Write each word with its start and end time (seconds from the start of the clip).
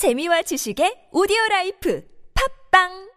재미와 0.00 0.40
지식의 0.48 1.10
오디오 1.12 1.36
라이프 1.50 2.02
팝빵 2.72 3.10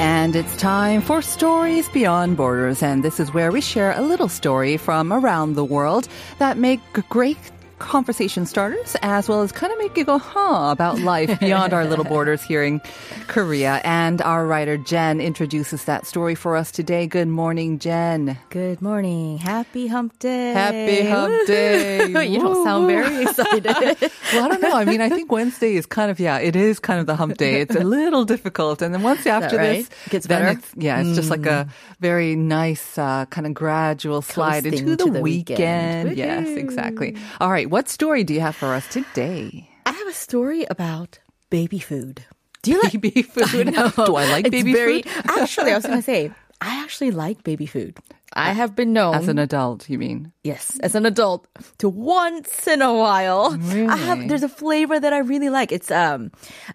And 0.00 0.34
it's 0.34 0.56
time 0.56 1.00
for 1.00 1.22
Stories 1.22 1.88
Beyond 1.90 2.36
Borders. 2.36 2.82
And 2.82 3.04
this 3.04 3.20
is 3.20 3.32
where 3.32 3.52
we 3.52 3.60
share 3.60 3.92
a 3.92 4.02
little 4.02 4.28
story 4.28 4.76
from 4.76 5.12
around 5.12 5.54
the 5.54 5.64
world 5.64 6.08
that 6.40 6.58
make 6.58 6.80
great 7.08 7.38
conversation 7.78 8.46
starters 8.46 8.96
as 9.02 9.28
well 9.28 9.42
as 9.42 9.52
kind 9.52 9.72
of 9.72 9.78
make 9.78 9.96
you 9.96 10.04
go, 10.04 10.18
huh, 10.18 10.68
about 10.70 10.98
life 10.98 11.38
beyond 11.40 11.72
our 11.72 11.84
little 11.84 12.04
borders 12.04 12.42
here 12.42 12.62
in 12.62 12.80
Korea. 13.26 13.80
And 13.84 14.22
our 14.22 14.46
writer 14.46 14.76
Jen 14.76 15.20
introduces 15.20 15.84
that 15.84 16.06
story 16.06 16.34
for 16.34 16.56
us 16.56 16.70
today. 16.70 17.06
Good 17.06 17.28
morning, 17.28 17.78
Jen. 17.78 18.38
Good 18.50 18.80
morning. 18.80 19.38
Happy 19.38 19.86
hump 19.86 20.18
day. 20.18 20.52
Happy 20.52 21.02
hump 21.08 21.46
day. 21.46 22.06
you 22.26 22.38
don't 22.40 22.64
sound 22.64 22.86
very 22.86 23.22
excited. 23.22 23.66
well, 24.32 24.44
I 24.44 24.48
don't 24.48 24.62
know. 24.62 24.74
I 24.74 24.84
mean, 24.84 25.00
I 25.00 25.08
think 25.08 25.30
Wednesday 25.30 25.76
is 25.76 25.86
kind 25.86 26.10
of, 26.10 26.18
yeah, 26.18 26.38
it 26.38 26.56
is 26.56 26.78
kind 26.78 27.00
of 27.00 27.06
the 27.06 27.16
hump 27.16 27.36
day. 27.36 27.60
It's 27.60 27.76
a 27.76 27.84
little 27.84 28.24
difficult. 28.24 28.82
And 28.82 28.94
then 28.94 29.02
once 29.02 29.26
after 29.26 29.56
right? 29.56 29.78
this, 29.78 29.90
It 30.06 30.10
gets 30.10 30.26
better? 30.26 30.48
It's, 30.48 30.72
yeah, 30.76 31.00
it's 31.00 31.16
just 31.16 31.30
like 31.30 31.46
a 31.46 31.68
very 32.00 32.36
nice, 32.36 32.96
uh, 32.98 33.26
kind 33.26 33.46
of 33.46 33.54
gradual 33.54 34.22
slide 34.22 34.64
Coasting 34.64 34.88
into 34.88 35.04
the, 35.04 35.10
the 35.10 35.20
weekend. 35.20 36.10
weekend. 36.10 36.16
Yes, 36.16 36.48
exactly. 36.56 37.16
All 37.40 37.50
right. 37.50 37.65
What 37.66 37.88
story 37.88 38.22
do 38.22 38.32
you 38.32 38.40
have 38.40 38.54
for 38.54 38.74
us 38.74 38.86
today? 38.86 39.68
I 39.84 39.90
have 39.90 40.06
a 40.06 40.12
story 40.12 40.64
about 40.70 41.18
baby 41.50 41.80
food. 41.80 42.22
Do 42.62 42.70
you 42.70 42.80
like 42.80 42.92
Baby 43.00 43.22
food. 43.22 43.66
know. 43.74 43.90
Do 43.90 44.14
I 44.14 44.30
like 44.30 44.46
It's 44.46 44.52
baby 44.52 44.72
very, 44.72 45.02
food? 45.02 45.12
Actually, 45.24 45.72
I 45.72 45.74
was 45.74 45.84
going 45.84 45.98
to 45.98 46.02
say, 46.02 46.30
I 46.60 46.82
actually 46.82 47.10
like 47.10 47.44
baby 47.44 47.66
food. 47.66 47.98
I 48.32 48.52
have 48.52 48.74
been 48.76 48.92
known, 48.92 49.14
As 49.14 49.28
an 49.28 49.38
adult, 49.38 49.88
you 49.88 49.98
mean? 49.98 50.32
yes, 50.44 50.78
as 50.82 50.94
an 50.94 51.06
adult, 51.06 51.46
to 51.78 51.88
once 51.88 52.66
in 52.66 52.82
a 52.82 52.92
while. 52.92 53.56
I 53.88 53.96
have, 53.96 54.28
there's 54.28 54.42
a 54.42 54.48
flavor 54.48 54.98
that 54.98 55.12
I 55.12 55.18
really 55.18 55.48
like. 55.48 55.72
It's 55.72 55.90
um 55.90 56.32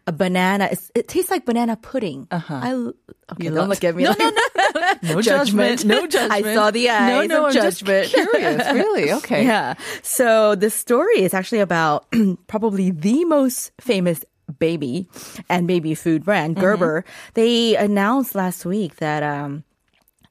a 0.07 0.11
banana. 0.11 0.69
It's, 0.71 0.89
it 0.95 1.07
tastes 1.07 1.29
like 1.29 1.45
banana 1.45 1.75
pudding. 1.77 2.27
Uh-huh. 2.31 2.53
I, 2.55 2.73
okay, 3.33 3.43
You 3.45 3.53
don't 3.53 3.69
look 3.69 3.83
at 3.83 3.95
me. 3.95 4.03
No, 4.09 4.09
like- 4.09 4.19
no, 4.19 4.33
no. 4.81 4.93
No 5.15 5.21
judgment. 5.21 5.85
No 5.85 6.07
judgment. 6.15 6.31
I 6.45 6.53
saw 6.55 6.71
the 6.71 6.89
eyes 6.89 7.27
No, 7.29 7.41
no, 7.41 7.45
of 7.47 7.53
judgment. 7.53 8.07
curious. 8.09 8.71
Really? 8.73 9.11
Okay. 9.13 9.45
Yeah. 9.45 9.75
So 10.03 10.55
the 10.55 10.69
story 10.69 11.21
is 11.21 11.33
actually 11.33 11.59
about 11.61 12.05
probably 12.47 12.89
the 12.91 13.25
most 13.25 13.71
famous 13.81 14.23
baby 14.57 15.07
and 15.49 15.67
baby 15.67 15.93
food 15.95 16.23
brand, 16.25 16.55
Mm-hmm. 16.55 16.61
Gerber. 16.63 17.05
They 17.35 17.75
announced 17.75 18.33
last 18.35 18.65
week 18.65 18.95
that 18.97 19.21
um 19.21 19.63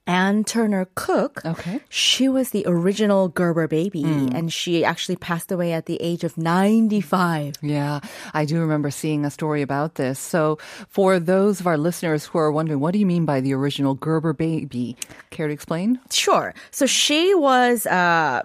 Anne 0.07 0.43
Turner 0.45 0.89
Cook, 0.97 1.41
Okay. 1.45 1.77
Mm. 1.77 1.81
she 1.89 2.29
was 2.29 2.51
the 2.51 2.65
original 2.67 3.29
Gerber 3.29 3.69
baby, 3.69 4.03
and 4.03 4.53
she 4.53 4.85
actually 4.85 5.17
passed 5.17 5.53
away 5.53 5.73
at 5.73 5.87
the 5.87 5.97
age 6.01 6.25
of 6.25 6.37
95. 6.37 7.55
Yeah, 7.63 8.01
I 8.35 8.45
do 8.45 8.59
remember 8.61 8.91
seeing 8.91 9.25
a 9.25 9.31
story 9.31 9.63
about 9.63 9.95
this. 9.97 10.19
So, 10.19 10.59
for 10.89 11.21
those 11.21 11.61
of 11.61 11.67
our 11.67 11.79
listeners 11.79 12.25
who 12.27 12.39
are 12.39 12.51
wondering, 12.51 12.81
what 12.81 12.93
do 12.93 12.99
you 12.99 13.07
mean 13.07 13.25
by 13.25 13.41
the 13.41 13.53
original 13.55 13.95
Gerber 13.95 14.33
baby? 14.33 14.97
Care 15.31 15.47
to 15.47 15.53
explain? 15.53 16.01
Sure. 16.11 16.55
So 16.71 16.87
she 16.87 17.35
was 17.35 17.87
uh 17.87 18.43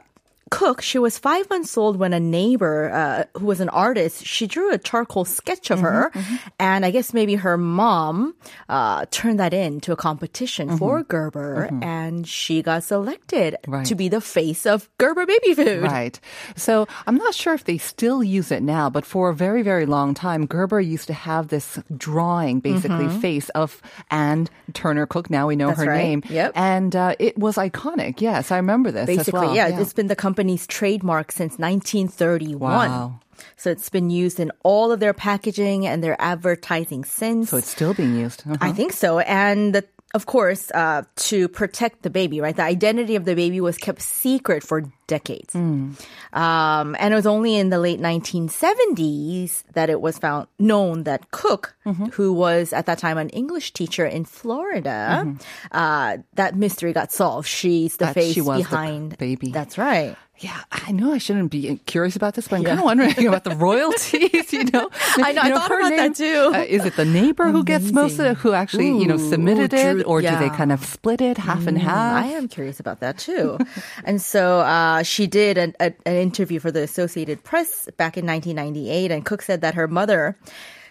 Cook, 0.56 0.82
she 0.82 0.98
was 1.00 1.18
five 1.20 1.50
months 1.50 1.78
old 1.78 1.98
when 1.98 2.14
a 2.14 2.20
neighbor, 2.20 2.90
uh, 2.92 3.24
who 3.40 3.46
was 3.46 3.60
an 3.60 3.70
artist, 3.70 4.26
she 4.26 4.48
drew 4.48 4.72
a 4.72 4.78
charcoal 4.78 5.26
sketch 5.26 5.70
of 5.72 5.80
her, 5.82 6.12
Mm-hmm, 6.16 6.36
and 6.60 6.86
I 6.86 6.92
guess 6.92 7.14
maybe 7.14 7.36
her 7.36 7.58
mom 7.58 8.36
uh, 8.70 9.06
turned 9.12 9.40
that 9.40 9.54
into 9.54 9.92
a 9.92 9.96
competition 9.96 10.78
for 10.78 11.04
Gerber, 11.04 11.70
and 11.82 12.28
she 12.28 12.62
got 12.62 12.84
selected 12.84 13.56
Mm-hmm. 13.56 13.72
Right. 13.74 13.86
to 13.88 13.96
be 13.96 14.08
the 14.10 14.22
face 14.22 14.66
of 14.66 14.88
Gerber 14.98 15.26
baby 15.26 15.54
food. 15.54 15.84
Right. 15.84 16.20
So 16.56 16.88
I'm 17.08 17.18
not 17.18 17.34
sure 17.36 17.54
if 17.54 17.66
they 17.66 17.78
still 17.78 18.24
use 18.24 18.52
it 18.52 18.64
now, 18.64 18.90
but 18.90 19.06
for 19.06 19.30
a 19.30 19.36
very, 19.36 19.62
very 19.62 19.86
long 19.86 20.14
time, 20.14 20.46
Gerber 20.46 20.80
used 20.80 21.08
to 21.08 21.14
have 21.14 21.50
this 21.50 21.80
drawing, 21.98 22.60
basically, 22.62 23.10
face 23.20 23.50
of 23.50 23.82
Anne 24.12 24.48
Turner 24.74 25.06
Cook. 25.06 25.30
Now 25.30 25.48
we 25.48 25.56
know 25.56 25.66
Mm-hmm. 25.66 25.80
That's 25.82 25.86
her 25.86 25.92
right. 25.92 26.04
name. 26.04 26.24
Yep. 26.30 26.52
And 26.56 26.96
uh, 26.96 27.16
it 27.20 27.38
was 27.38 27.56
iconic. 27.58 28.22
Yes, 28.22 28.52
I 28.52 28.58
remember 28.58 28.92
this. 28.92 29.10
as 29.10 29.18
Basically, 29.18 29.48
well. 29.48 29.56
yeah, 29.56 29.80
it's 29.82 29.94
been 29.94 30.08
the 30.08 30.16
company's 30.46 30.68
trademark 30.68 31.32
since 31.32 31.58
1931. 31.58 32.60
Wow. 32.60 33.20
So 33.58 33.72
it's 33.72 33.90
been 33.90 34.10
used 34.12 34.40
in 34.40 34.52
all 34.64 34.92
of 34.92 35.00
their 35.00 35.14
packaging 35.14 35.88
and 35.88 36.04
their 36.04 36.16
advertising 36.22 37.04
since. 37.04 37.50
So 37.50 37.58
it's 37.58 37.70
still 37.70 37.94
being 37.94 38.16
used. 38.16 38.44
Uh-huh. 38.46 38.58
I 38.62 38.72
think 38.72 38.94
so. 38.94 39.20
And 39.20 39.74
the, 39.74 39.84
of 40.14 40.28
course, 40.28 40.70
uh, 40.72 41.04
to 41.16 41.48
protect 41.48 42.04
the 42.04 42.12
baby, 42.12 42.42
right? 42.42 42.56
The 42.56 42.64
identity 42.64 43.16
of 43.16 43.26
the 43.26 43.34
baby 43.34 43.60
was 43.60 43.78
kept 43.78 44.02
secret 44.02 44.64
for 44.64 44.84
decades. 45.08 45.54
Hmm. 45.54 45.92
Um, 46.34 46.96
and 47.00 47.14
it 47.14 47.16
was 47.16 47.28
only 47.28 47.56
in 47.56 47.70
the 47.70 47.80
late 47.80 48.00
1970s 48.00 49.64
that 49.74 49.90
it 49.90 50.02
was 50.02 50.18
found 50.18 50.48
known 50.60 51.04
that 51.04 51.32
Cook, 51.32 51.72
Mm-hmm. 51.86 52.06
who 52.18 52.34
was 52.34 52.74
at 52.74 52.88
that 52.88 52.98
time 52.98 53.20
an 53.20 53.30
English 53.30 53.72
teacher 53.74 54.08
in 54.08 54.26
Florida, 54.26 55.36
uh, 55.72 56.18
that 56.34 56.56
mystery 56.56 56.94
got 56.94 57.12
solved. 57.12 57.48
She's 57.48 57.98
the 57.98 58.06
Mm-hmm. 58.06 58.10
That 58.10 58.14
face 58.16 58.34
she 58.34 58.42
was 58.42 58.64
the 58.64 58.70
behind 58.70 59.18
baby. 59.20 59.52
That's 59.52 59.78
right. 59.78 60.16
Yeah, 60.40 60.60
I 60.70 60.92
know 60.92 61.14
I 61.14 61.18
shouldn't 61.18 61.50
be 61.50 61.78
curious 61.86 62.18
about 62.18 62.34
this, 62.34 62.50
but 62.50 62.58
I'm 62.58 62.66
kind 62.66 62.80
of 62.80 62.84
wondering 62.84 63.26
about 63.26 63.46
the 63.46 63.56
royalties, 63.56 64.52
you 64.52 64.66
know? 64.66 64.90
I 65.18 65.32
know, 65.32 65.42
I 65.42 65.48
You 65.48 65.54
thought 65.56 65.70
her 65.70 65.80
about 65.80 65.96
that 65.96 66.16
too. 66.16 66.52
uh, 66.54 66.66
is 66.68 66.84
it 66.84 66.98
the 66.98 67.06
neighbor 67.06 67.50
who 67.52 67.64
gets 67.64 67.92
most 67.94 68.20
of 68.20 68.26
it, 68.26 68.38
who 68.38 68.52
actually, 68.52 68.88
you 68.88 69.06
know, 69.08 69.16
submitted 69.18 69.74
ooh, 69.74 69.78
it? 70.00 70.04
Or 70.06 70.20
do 70.22 70.36
they 70.38 70.50
kind 70.50 70.74
of 70.74 70.84
split 70.84 71.22
it 71.22 71.38
half 71.38 71.68
and 71.68 71.78
half? 71.78 72.24
I 72.26 72.28
am 72.32 72.50
curious 72.50 72.82
about 72.82 73.00
that 73.00 73.18
too. 73.18 73.58
and 74.04 74.22
so 74.22 74.60
uh, 74.60 74.95
Uh, 74.96 75.04
she 75.04 75.28
did 75.28 75.58
an, 75.58 75.76
a, 75.82 75.94
an 76.06 76.16
interview 76.16 76.58
for 76.58 76.72
the 76.72 76.82
Associated 76.82 77.44
Press 77.44 77.90
back 77.98 78.16
in 78.16 78.26
1998, 78.26 79.12
and 79.12 79.26
Cook 79.26 79.42
said 79.42 79.60
that 79.60 79.76
her 79.76 79.90
mother 79.90 80.38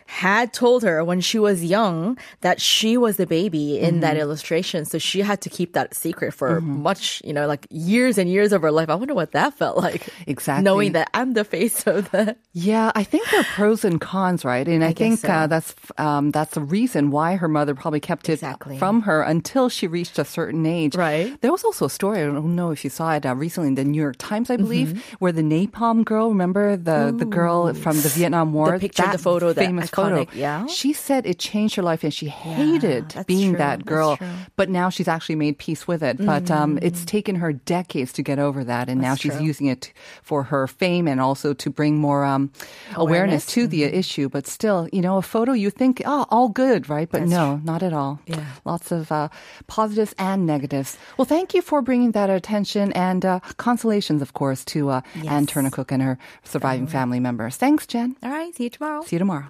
had 0.06 0.52
told 0.52 0.82
her 0.82 1.02
when 1.04 1.20
she 1.20 1.38
was 1.38 1.64
young 1.64 2.18
that 2.42 2.60
she 2.60 2.96
was 2.96 3.16
the 3.16 3.26
baby 3.26 3.78
in 3.78 4.00
that 4.00 4.16
illustration. 4.16 4.84
So 4.84 4.98
she 4.98 5.20
had 5.20 5.40
to 5.42 5.50
keep 5.50 5.72
that 5.72 5.94
secret 5.94 6.32
for 6.34 6.60
much, 6.60 7.22
you 7.24 7.32
know, 7.32 7.46
like 7.46 7.66
years 7.70 8.18
and 8.18 8.28
years 8.30 8.52
of 8.52 8.62
her 8.62 8.70
life. 8.70 8.88
I 8.90 8.94
wonder 8.94 9.14
what 9.14 9.32
that 9.32 9.54
felt 9.54 9.76
like. 9.76 10.08
Exactly. 10.26 10.64
Knowing 10.64 10.92
that 10.92 11.10
I'm 11.14 11.32
the 11.34 11.44
face 11.44 11.86
of 11.86 12.10
the. 12.10 12.36
Yeah, 12.52 12.92
I 12.94 13.02
think 13.04 13.28
there 13.30 13.40
are 13.40 13.44
pros 13.54 13.84
and 13.84 14.00
cons, 14.00 14.44
right? 14.44 14.66
And 14.66 14.84
I, 14.84 14.92
think 14.92 15.20
so. 15.20 15.28
uh, 15.28 15.46
that's 15.46 15.74
um, 15.98 16.30
that's 16.30 16.54
the 16.54 16.60
reason 16.60 17.10
why 17.10 17.36
her 17.36 17.48
mother 17.48 17.74
probably 17.74 18.00
kept 18.00 18.28
it 18.28 18.34
Exactly. 18.34 18.78
from 18.78 19.02
her 19.02 19.22
until 19.22 19.68
she 19.68 19.86
reached 19.86 20.18
a 20.18 20.24
certain 20.24 20.64
age. 20.66 20.94
Right. 20.94 21.40
There 21.40 21.52
was 21.52 21.64
also 21.64 21.86
a 21.86 21.90
story. 21.90 22.20
I 22.20 22.24
don't 22.24 22.54
know 22.54 22.70
if 22.70 22.84
you 22.84 22.90
saw 22.90 23.12
it 23.14 23.26
uh, 23.26 23.34
recently 23.34 23.68
in 23.68 23.74
the 23.74 23.84
New 23.84 24.00
York 24.00 24.16
Times, 24.18 24.50
I 24.50 24.56
believe, 24.56 25.04
where 25.18 25.32
the 25.32 25.42
napalm 25.42 26.04
girl. 26.04 26.28
Remember 26.28 26.76
the 26.76 27.14
the 27.16 27.24
girl 27.24 27.72
from 27.74 27.96
the 28.00 28.08
Vietnam 28.08 28.52
War? 28.52 28.72
The 28.72 28.78
picture, 28.78 29.10
the 29.10 29.18
photo, 29.18 29.52
famous 29.54 29.90
photo. 29.94 30.26
yeah. 30.34 30.66
She 30.66 30.92
said 30.92 31.26
it 31.26 31.38
changed 31.38 31.76
her 31.76 31.82
life, 31.82 32.04
and 32.04 32.12
she 32.12 32.28
hated 32.28 33.10
that's 33.10 33.26
being 33.26 33.50
true, 33.50 33.58
that 33.58 33.84
girl. 33.84 34.18
But 34.56 34.70
now 34.70 34.90
she's 34.90 35.08
actually 35.08 35.36
made 35.36 35.58
peace 35.58 35.86
with 35.86 36.02
it. 36.02 36.18
But 36.24 36.50
um, 36.50 36.78
it's 36.82 37.04
taken 37.04 37.36
her 37.36 37.52
decades 37.52 38.12
to 38.14 38.22
get 38.22 38.38
over 38.38 38.64
that, 38.64 38.88
and 38.88 39.00
now 39.00 39.14
she's 39.14 39.36
true. 39.36 39.44
using 39.44 39.66
it 39.66 39.92
for 40.22 40.44
her 40.44 40.66
fame 40.66 41.06
and 41.08 41.20
also 41.20 41.54
to 41.54 41.70
bring 41.70 41.98
more 41.98 42.24
um, 42.24 42.50
awareness, 42.94 43.46
to 43.46 43.66
the 43.66 43.84
issue. 43.84 44.28
But 44.28 44.46
still, 44.46 44.88
you 44.92 45.00
know, 45.00 45.18
a 45.18 45.22
photo 45.22 45.52
you 45.52 45.70
think, 45.70 46.02
oh, 46.04 46.26
all 46.30 46.48
good, 46.48 46.88
right? 46.88 47.08
But 47.10 47.20
That's 47.20 47.30
no, 47.30 47.60
not 47.64 47.82
at 47.82 47.92
all. 47.92 48.20
Yeah. 48.26 48.44
Lots 48.64 48.92
of 48.92 49.10
uh, 49.12 49.28
positives 49.66 50.14
and 50.18 50.46
negatives. 50.46 50.96
Well, 51.16 51.24
thank 51.24 51.54
you 51.54 51.62
for 51.62 51.82
bringing 51.82 52.12
that 52.12 52.30
attention 52.30 52.92
and 52.92 53.24
uh, 53.24 53.40
consolations, 53.56 54.22
of 54.22 54.32
course, 54.32 54.64
to 54.66 54.90
uh, 54.90 55.00
Anne 55.26 55.46
Turner 55.46 55.70
Cook 55.70 55.92
and 55.92 56.02
her 56.02 56.18
surviving 56.44 56.86
family 56.86 57.20
members. 57.20 57.56
Thanks, 57.56 57.86
Jen. 57.86 58.16
All 58.22 58.30
right, 58.30 58.54
see 58.54 58.64
you 58.64 58.70
tomorrow. 58.70 59.02
See 59.02 59.16
you 59.16 59.18
tomorrow. 59.18 59.48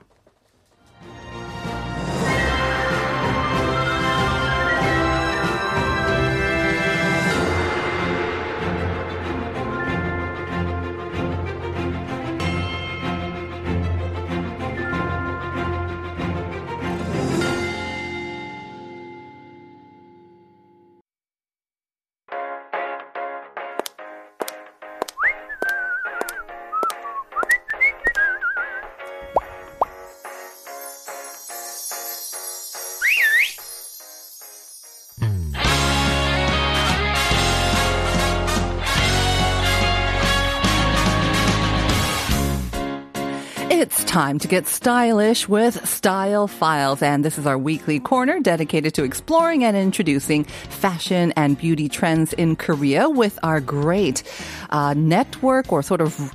Time 44.15 44.39
to 44.39 44.47
get 44.47 44.69
stylish 44.69 45.49
with 45.49 45.85
Style 45.85 46.47
Files. 46.47 47.03
And 47.03 47.25
this 47.25 47.37
is 47.37 47.49
our 47.49 47.59
weekly 47.59 47.99
corner 47.99 48.39
dedicated 48.39 48.95
to 48.95 49.03
exploring 49.03 49.65
and 49.65 49.77
introducing 49.77 50.45
fashion 50.45 51.33
and 51.35 51.59
beauty 51.59 51.89
trends 51.89 52.33
in 52.33 52.55
Korea 52.55 53.11
with 53.11 53.41
our 53.43 53.61
great 53.61 54.23
uh, 54.71 54.95
network 54.97 55.73
or 55.73 55.83
sort 55.83 56.01
of 56.01 56.33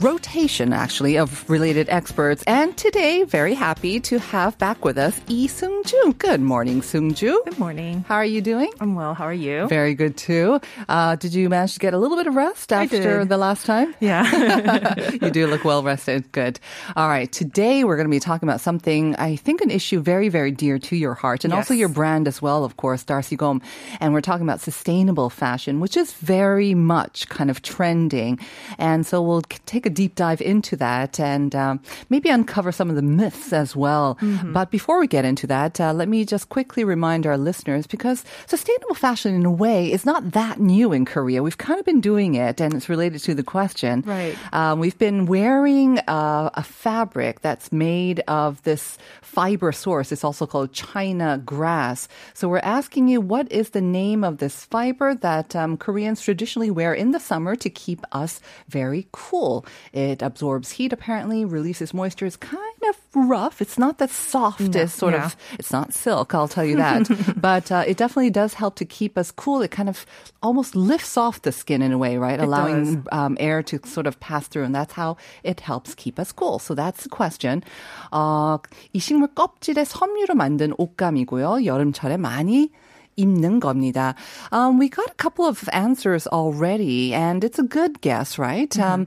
rotation 0.00 0.72
actually 0.72 1.16
of 1.16 1.48
related 1.48 1.88
experts. 1.88 2.42
And 2.46 2.76
today, 2.76 3.24
very 3.24 3.54
happy 3.54 4.00
to 4.00 4.18
have 4.18 4.56
back 4.58 4.84
with 4.84 4.98
us 4.98 5.20
Lee 5.28 5.48
Seung-ju. 5.48 6.14
Good 6.18 6.40
morning, 6.40 6.80
Seung-ju. 6.80 7.42
Good 7.44 7.58
morning. 7.58 8.04
How 8.08 8.16
are 8.16 8.24
you 8.24 8.40
doing? 8.40 8.70
I'm 8.80 8.94
well. 8.94 9.14
How 9.14 9.24
are 9.24 9.32
you? 9.32 9.68
Very 9.68 9.94
good 9.94 10.16
too. 10.16 10.60
Uh, 10.88 11.16
did 11.16 11.34
you 11.34 11.48
manage 11.48 11.74
to 11.74 11.80
get 11.80 11.94
a 11.94 11.98
little 11.98 12.16
bit 12.16 12.26
of 12.26 12.34
rest 12.34 12.72
after 12.72 13.24
the 13.24 13.36
last 13.36 13.66
time? 13.66 13.94
Yeah. 14.00 14.94
you 15.22 15.30
do 15.30 15.46
look 15.46 15.64
well 15.64 15.82
rested. 15.82 16.30
Good. 16.32 16.60
All 16.96 17.08
right. 17.08 17.30
Today 17.30 17.82
we're 17.84 17.96
going 17.96 18.06
to 18.06 18.10
be 18.10 18.20
talking 18.20 18.48
about 18.48 18.60
something, 18.60 19.16
I 19.16 19.36
think 19.36 19.60
an 19.62 19.70
issue 19.70 20.00
very, 20.00 20.28
very 20.28 20.50
dear 20.52 20.78
to 20.78 20.96
your 20.96 21.14
heart 21.14 21.44
and 21.44 21.52
also 21.52 21.74
your 21.74 21.88
brand 21.88 22.28
as 22.28 22.40
well, 22.42 22.64
of 22.64 22.76
course, 22.76 23.02
Darcy 23.04 23.36
Gom. 23.36 23.62
And 24.00 24.12
we're 24.12 24.20
talking 24.20 24.42
about 24.46 24.60
sustainable 24.60 25.30
fashion, 25.30 25.80
which 25.80 25.96
is 25.96 26.12
very 26.12 26.74
much 26.74 27.28
kind 27.28 27.50
of 27.50 27.62
trending. 27.62 28.38
And 28.78 29.06
so 29.06 29.22
we'll 29.22 29.42
k- 29.42 29.58
take 29.76 29.84
a 29.84 29.90
deep 29.90 30.14
dive 30.14 30.40
into 30.40 30.74
that 30.76 31.20
and 31.20 31.54
um, 31.54 31.80
maybe 32.08 32.30
uncover 32.30 32.72
some 32.72 32.88
of 32.88 32.96
the 32.96 33.02
myths 33.02 33.52
as 33.52 33.76
well. 33.76 34.16
But 34.52 34.70
before 34.70 34.98
we 34.98 35.06
get 35.06 35.24
into 35.24 35.46
that, 35.48 35.78
uh, 35.80 35.92
let 35.92 36.08
me 36.08 36.24
just 36.24 36.48
quickly 36.48 36.82
remind 36.82 37.26
our 37.26 37.36
listeners 37.36 37.86
because 37.86 38.24
sustainable 38.46 38.94
fashion, 38.94 39.34
in 39.34 39.44
a 39.44 39.50
way, 39.50 39.92
is 39.92 40.06
not 40.06 40.32
that 40.32 40.60
new 40.60 40.92
in 40.92 41.04
Korea. 41.04 41.42
We've 41.42 41.58
kind 41.58 41.78
of 41.78 41.84
been 41.84 42.00
doing 42.00 42.36
it, 42.36 42.60
and 42.60 42.72
it's 42.72 42.88
related 42.88 43.20
to 43.28 43.34
the 43.34 43.42
question. 43.42 44.02
Right. 44.06 44.34
Um, 44.54 44.80
we've 44.80 44.96
been 44.96 45.26
wearing 45.26 45.98
uh, 46.08 46.48
a 46.54 46.62
fabric 46.62 47.40
that's 47.40 47.70
made 47.70 48.20
of 48.28 48.62
this 48.62 48.96
fiber 49.20 49.72
source. 49.72 50.10
It's 50.12 50.24
also 50.24 50.46
called 50.46 50.72
China 50.72 51.36
grass. 51.44 52.08
So 52.32 52.48
we're 52.48 52.64
asking 52.64 53.08
you, 53.08 53.20
what 53.20 53.52
is 53.52 53.70
the 53.70 53.82
name 53.82 54.24
of 54.24 54.38
this 54.38 54.64
fiber 54.64 55.14
that 55.16 55.54
um, 55.54 55.76
Koreans 55.76 56.22
traditionally 56.22 56.70
wear 56.70 56.94
in 56.94 57.10
the 57.10 57.20
summer 57.20 57.56
to 57.56 57.68
keep 57.68 58.00
us 58.12 58.40
very 58.68 59.06
cool? 59.12 59.65
It 59.93 60.21
absorbs 60.21 60.71
heat, 60.71 60.93
apparently, 60.93 61.45
releases 61.45 61.93
moisture. 61.93 62.25
It's 62.25 62.37
kind 62.37 62.81
of 62.89 62.95
rough. 63.13 63.61
It's 63.61 63.77
not 63.77 63.97
the 63.97 64.07
softest 64.07 64.97
sort 64.97 65.13
yeah. 65.13 65.25
of. 65.25 65.35
It's 65.59 65.71
not 65.71 65.93
silk, 65.93 66.33
I'll 66.33 66.47
tell 66.47 66.65
you 66.65 66.77
that. 66.77 67.09
but 67.39 67.71
uh, 67.71 67.83
it 67.87 67.97
definitely 67.97 68.29
does 68.29 68.53
help 68.53 68.75
to 68.77 68.85
keep 68.85 69.17
us 69.17 69.31
cool. 69.31 69.61
It 69.61 69.71
kind 69.71 69.89
of 69.89 70.05
almost 70.41 70.75
lifts 70.75 71.17
off 71.17 71.41
the 71.41 71.51
skin 71.51 71.81
in 71.81 71.91
a 71.91 71.97
way, 71.97 72.17
right? 72.17 72.39
Allowing 72.39 73.05
um, 73.11 73.37
air 73.39 73.63
to 73.63 73.79
sort 73.85 74.07
of 74.07 74.19
pass 74.19 74.47
through, 74.47 74.63
and 74.63 74.75
that's 74.75 74.93
how 74.93 75.17
it 75.43 75.59
helps 75.59 75.93
keep 75.95 76.19
us 76.19 76.31
cool. 76.31 76.59
So 76.59 76.73
that's 76.73 77.03
the 77.03 77.09
question. 77.09 77.63
어, 78.11 78.59
이 78.93 78.99
식물 78.99 79.27
껍질에 79.33 79.85
섬유로 79.85 80.35
만든 80.35 80.73
옷감이고요. 80.77 81.65
여름철에 81.65 82.17
많이 82.17 82.69
입는 83.17 83.59
겁니다. 83.59 84.15
Um, 84.51 84.79
we 84.79 84.89
got 84.89 85.09
a 85.09 85.15
couple 85.15 85.45
of 85.45 85.67
answers 85.73 86.27
already, 86.27 87.13
and 87.13 87.43
it's 87.43 87.59
a 87.59 87.63
good 87.63 88.01
guess, 88.01 88.39
right? 88.39 88.71
Um, 88.79 89.05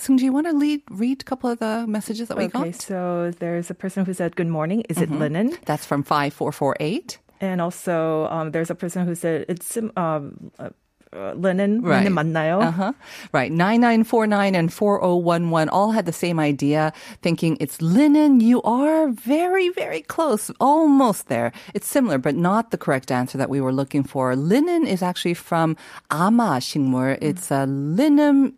Sung, 0.00 0.16
do 0.16 0.24
you 0.24 0.32
want 0.32 0.46
to 0.46 0.52
lead, 0.52 0.82
read 0.90 1.20
a 1.20 1.24
couple 1.24 1.50
of 1.50 1.58
the 1.58 1.86
messages 1.86 2.28
that 2.28 2.36
we 2.36 2.44
okay, 2.44 2.70
got? 2.70 2.74
so 2.80 3.32
there's 3.38 3.70
a 3.70 3.74
person 3.74 4.04
who 4.04 4.14
said, 4.14 4.34
Good 4.36 4.46
morning. 4.46 4.82
Is 4.88 5.00
it 5.00 5.10
linen? 5.10 5.56
That's 5.66 5.84
from 5.84 6.02
5448. 6.02 7.18
And 7.40 7.60
also, 7.60 8.26
um, 8.30 8.52
there's 8.52 8.70
a 8.70 8.74
person 8.74 9.06
who 9.06 9.14
said, 9.14 9.44
It's 9.48 9.66
sim- 9.66 9.92
um, 9.96 10.50
uh, 10.58 10.70
uh, 11.12 11.32
linen. 11.34 11.82
Right. 11.82 12.04
linen 12.04 12.14
맞나요? 12.14 12.62
Uh-huh. 12.62 12.92
Right. 13.32 13.52
9949 13.52 14.54
and 14.54 14.72
4011 14.72 15.68
all 15.68 15.92
had 15.92 16.06
the 16.06 16.12
same 16.12 16.40
idea, 16.40 16.92
thinking 17.22 17.56
it's 17.60 17.80
linen. 17.82 18.40
You 18.40 18.62
are 18.62 19.08
very, 19.08 19.68
very 19.70 20.02
close. 20.02 20.50
Almost 20.60 21.28
there. 21.28 21.52
It's 21.74 21.86
similar, 21.86 22.18
but 22.18 22.34
not 22.34 22.70
the 22.70 22.78
correct 22.78 23.10
answer 23.10 23.38
that 23.38 23.50
we 23.50 23.60
were 23.60 23.72
looking 23.72 24.04
for. 24.04 24.36
Linen 24.36 24.86
is 24.86 25.02
actually 25.02 25.34
from 25.34 25.76
ama 26.10 26.60
식물. 26.60 27.18
It's 27.20 27.50
a 27.50 27.66
linum 27.66 28.54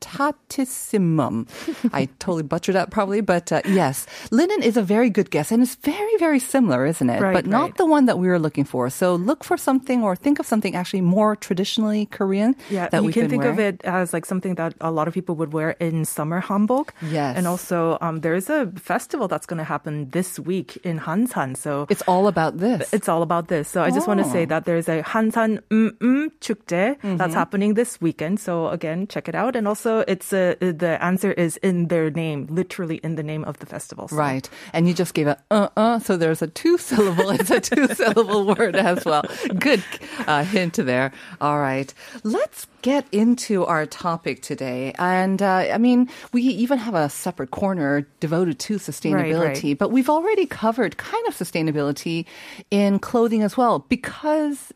usitatissimum. 0.00 1.46
I 1.92 2.06
totally 2.18 2.42
butchered 2.42 2.74
that 2.74 2.90
probably, 2.90 3.20
but 3.20 3.52
uh, 3.52 3.62
yes. 3.66 4.06
Linen 4.30 4.62
is 4.62 4.76
a 4.76 4.82
very 4.82 5.10
good 5.10 5.30
guess, 5.30 5.50
and 5.52 5.62
it's 5.62 5.74
very, 5.76 6.16
very 6.18 6.38
similar, 6.38 6.86
isn't 6.86 7.08
it? 7.10 7.20
Right, 7.20 7.32
but 7.34 7.46
not 7.46 7.62
right. 7.62 7.76
the 7.76 7.86
one 7.86 8.06
that 8.06 8.18
we 8.18 8.28
were 8.28 8.38
looking 8.38 8.64
for. 8.64 8.90
So 8.90 9.14
look 9.14 9.44
for 9.44 9.56
something 9.56 10.02
or 10.02 10.16
think 10.16 10.38
of 10.38 10.46
something 10.46 10.74
actually 10.74 11.00
more 11.02 11.36
traditionally 11.36 12.06
Korean 12.06 12.54
Yeah, 12.70 12.88
that 12.88 13.02
you 13.04 13.12
can 13.12 13.28
think 13.28 13.44
of 13.44 13.58
it 13.58 13.80
as 13.84 14.12
like 14.12 14.26
something 14.26 14.54
that 14.56 14.74
a 14.80 14.90
lot 14.90 15.08
of 15.08 15.14
people 15.14 15.34
would 15.36 15.52
wear 15.52 15.70
in 15.80 16.04
summer 16.04 16.40
hanbok. 16.40 16.90
Yes. 17.02 17.36
And 17.36 17.46
also, 17.46 17.98
um, 18.00 18.20
there's 18.20 18.48
a 18.50 18.70
festival 18.76 19.28
that's 19.28 19.46
going 19.46 19.58
to 19.58 19.64
happen 19.64 20.10
this 20.10 20.38
week 20.38 20.76
in 20.84 20.98
Hansan. 20.98 21.56
So 21.56 21.86
It's 21.90 22.02
all 22.06 22.26
about 22.28 22.58
this. 22.58 22.92
It's 22.92 23.08
all 23.08 23.22
about 23.22 23.48
this. 23.48 23.68
So 23.68 23.82
I 23.82 23.90
just 23.90 24.06
want 24.08 24.20
to 24.22 24.28
say 24.30 24.42
Oh. 24.46 24.46
that 24.46 24.64
there's 24.64 24.88
a 24.88 25.02
Hansan 25.02 25.60
Mm 25.70 26.30
축제 26.40 26.96
Mm-hmm. 26.96 27.16
that's 27.16 27.34
happening 27.34 27.74
this 27.74 28.00
weekend. 28.00 28.38
So 28.38 28.68
again, 28.68 29.06
check 29.08 29.28
it 29.28 29.34
out. 29.34 29.56
And 29.56 29.66
also, 29.66 29.85
it's 30.08 30.32
a, 30.32 30.56
the 30.60 30.98
answer 31.02 31.32
is 31.32 31.56
in 31.58 31.88
their 31.88 32.10
name, 32.10 32.46
literally 32.50 32.96
in 33.02 33.14
the 33.16 33.22
name 33.22 33.44
of 33.44 33.58
the 33.58 33.66
festival. 33.66 34.08
So- 34.08 34.16
Right. 34.16 34.48
And 34.72 34.86
you 34.88 34.94
just 34.94 35.14
gave 35.14 35.26
a 35.26 35.36
uh 35.50 35.68
uh, 35.76 35.98
so 35.98 36.16
there's 36.16 36.42
a 36.42 36.46
two 36.48 36.76
syllable, 36.78 37.30
it's 37.30 37.50
a 37.50 37.60
two 37.60 37.86
syllable 38.00 38.46
word 38.46 38.74
as 38.76 39.04
well. 39.04 39.22
Good 39.58 39.82
uh, 40.26 40.44
hint 40.44 40.74
there. 40.74 41.12
All 41.40 41.58
right. 41.60 41.92
Let's 42.24 42.66
get 42.82 43.04
into 43.12 43.64
our 43.66 43.84
topic 43.86 44.42
today. 44.42 44.92
And 44.98 45.42
uh, 45.42 45.66
I 45.74 45.78
mean, 45.78 46.08
we 46.32 46.42
even 46.42 46.78
have 46.78 46.94
a 46.94 47.08
separate 47.08 47.50
corner 47.50 48.06
devoted 48.20 48.58
to 48.60 48.74
sustainability, 48.78 49.76
but 49.76 49.90
we've 49.90 50.08
already 50.10 50.46
covered 50.46 50.96
kind 50.96 51.26
of 51.26 51.34
sustainability 51.34 52.24
in 52.70 52.98
clothing 52.98 53.42
as 53.42 53.56
well 53.56 53.80
because 53.88 54.72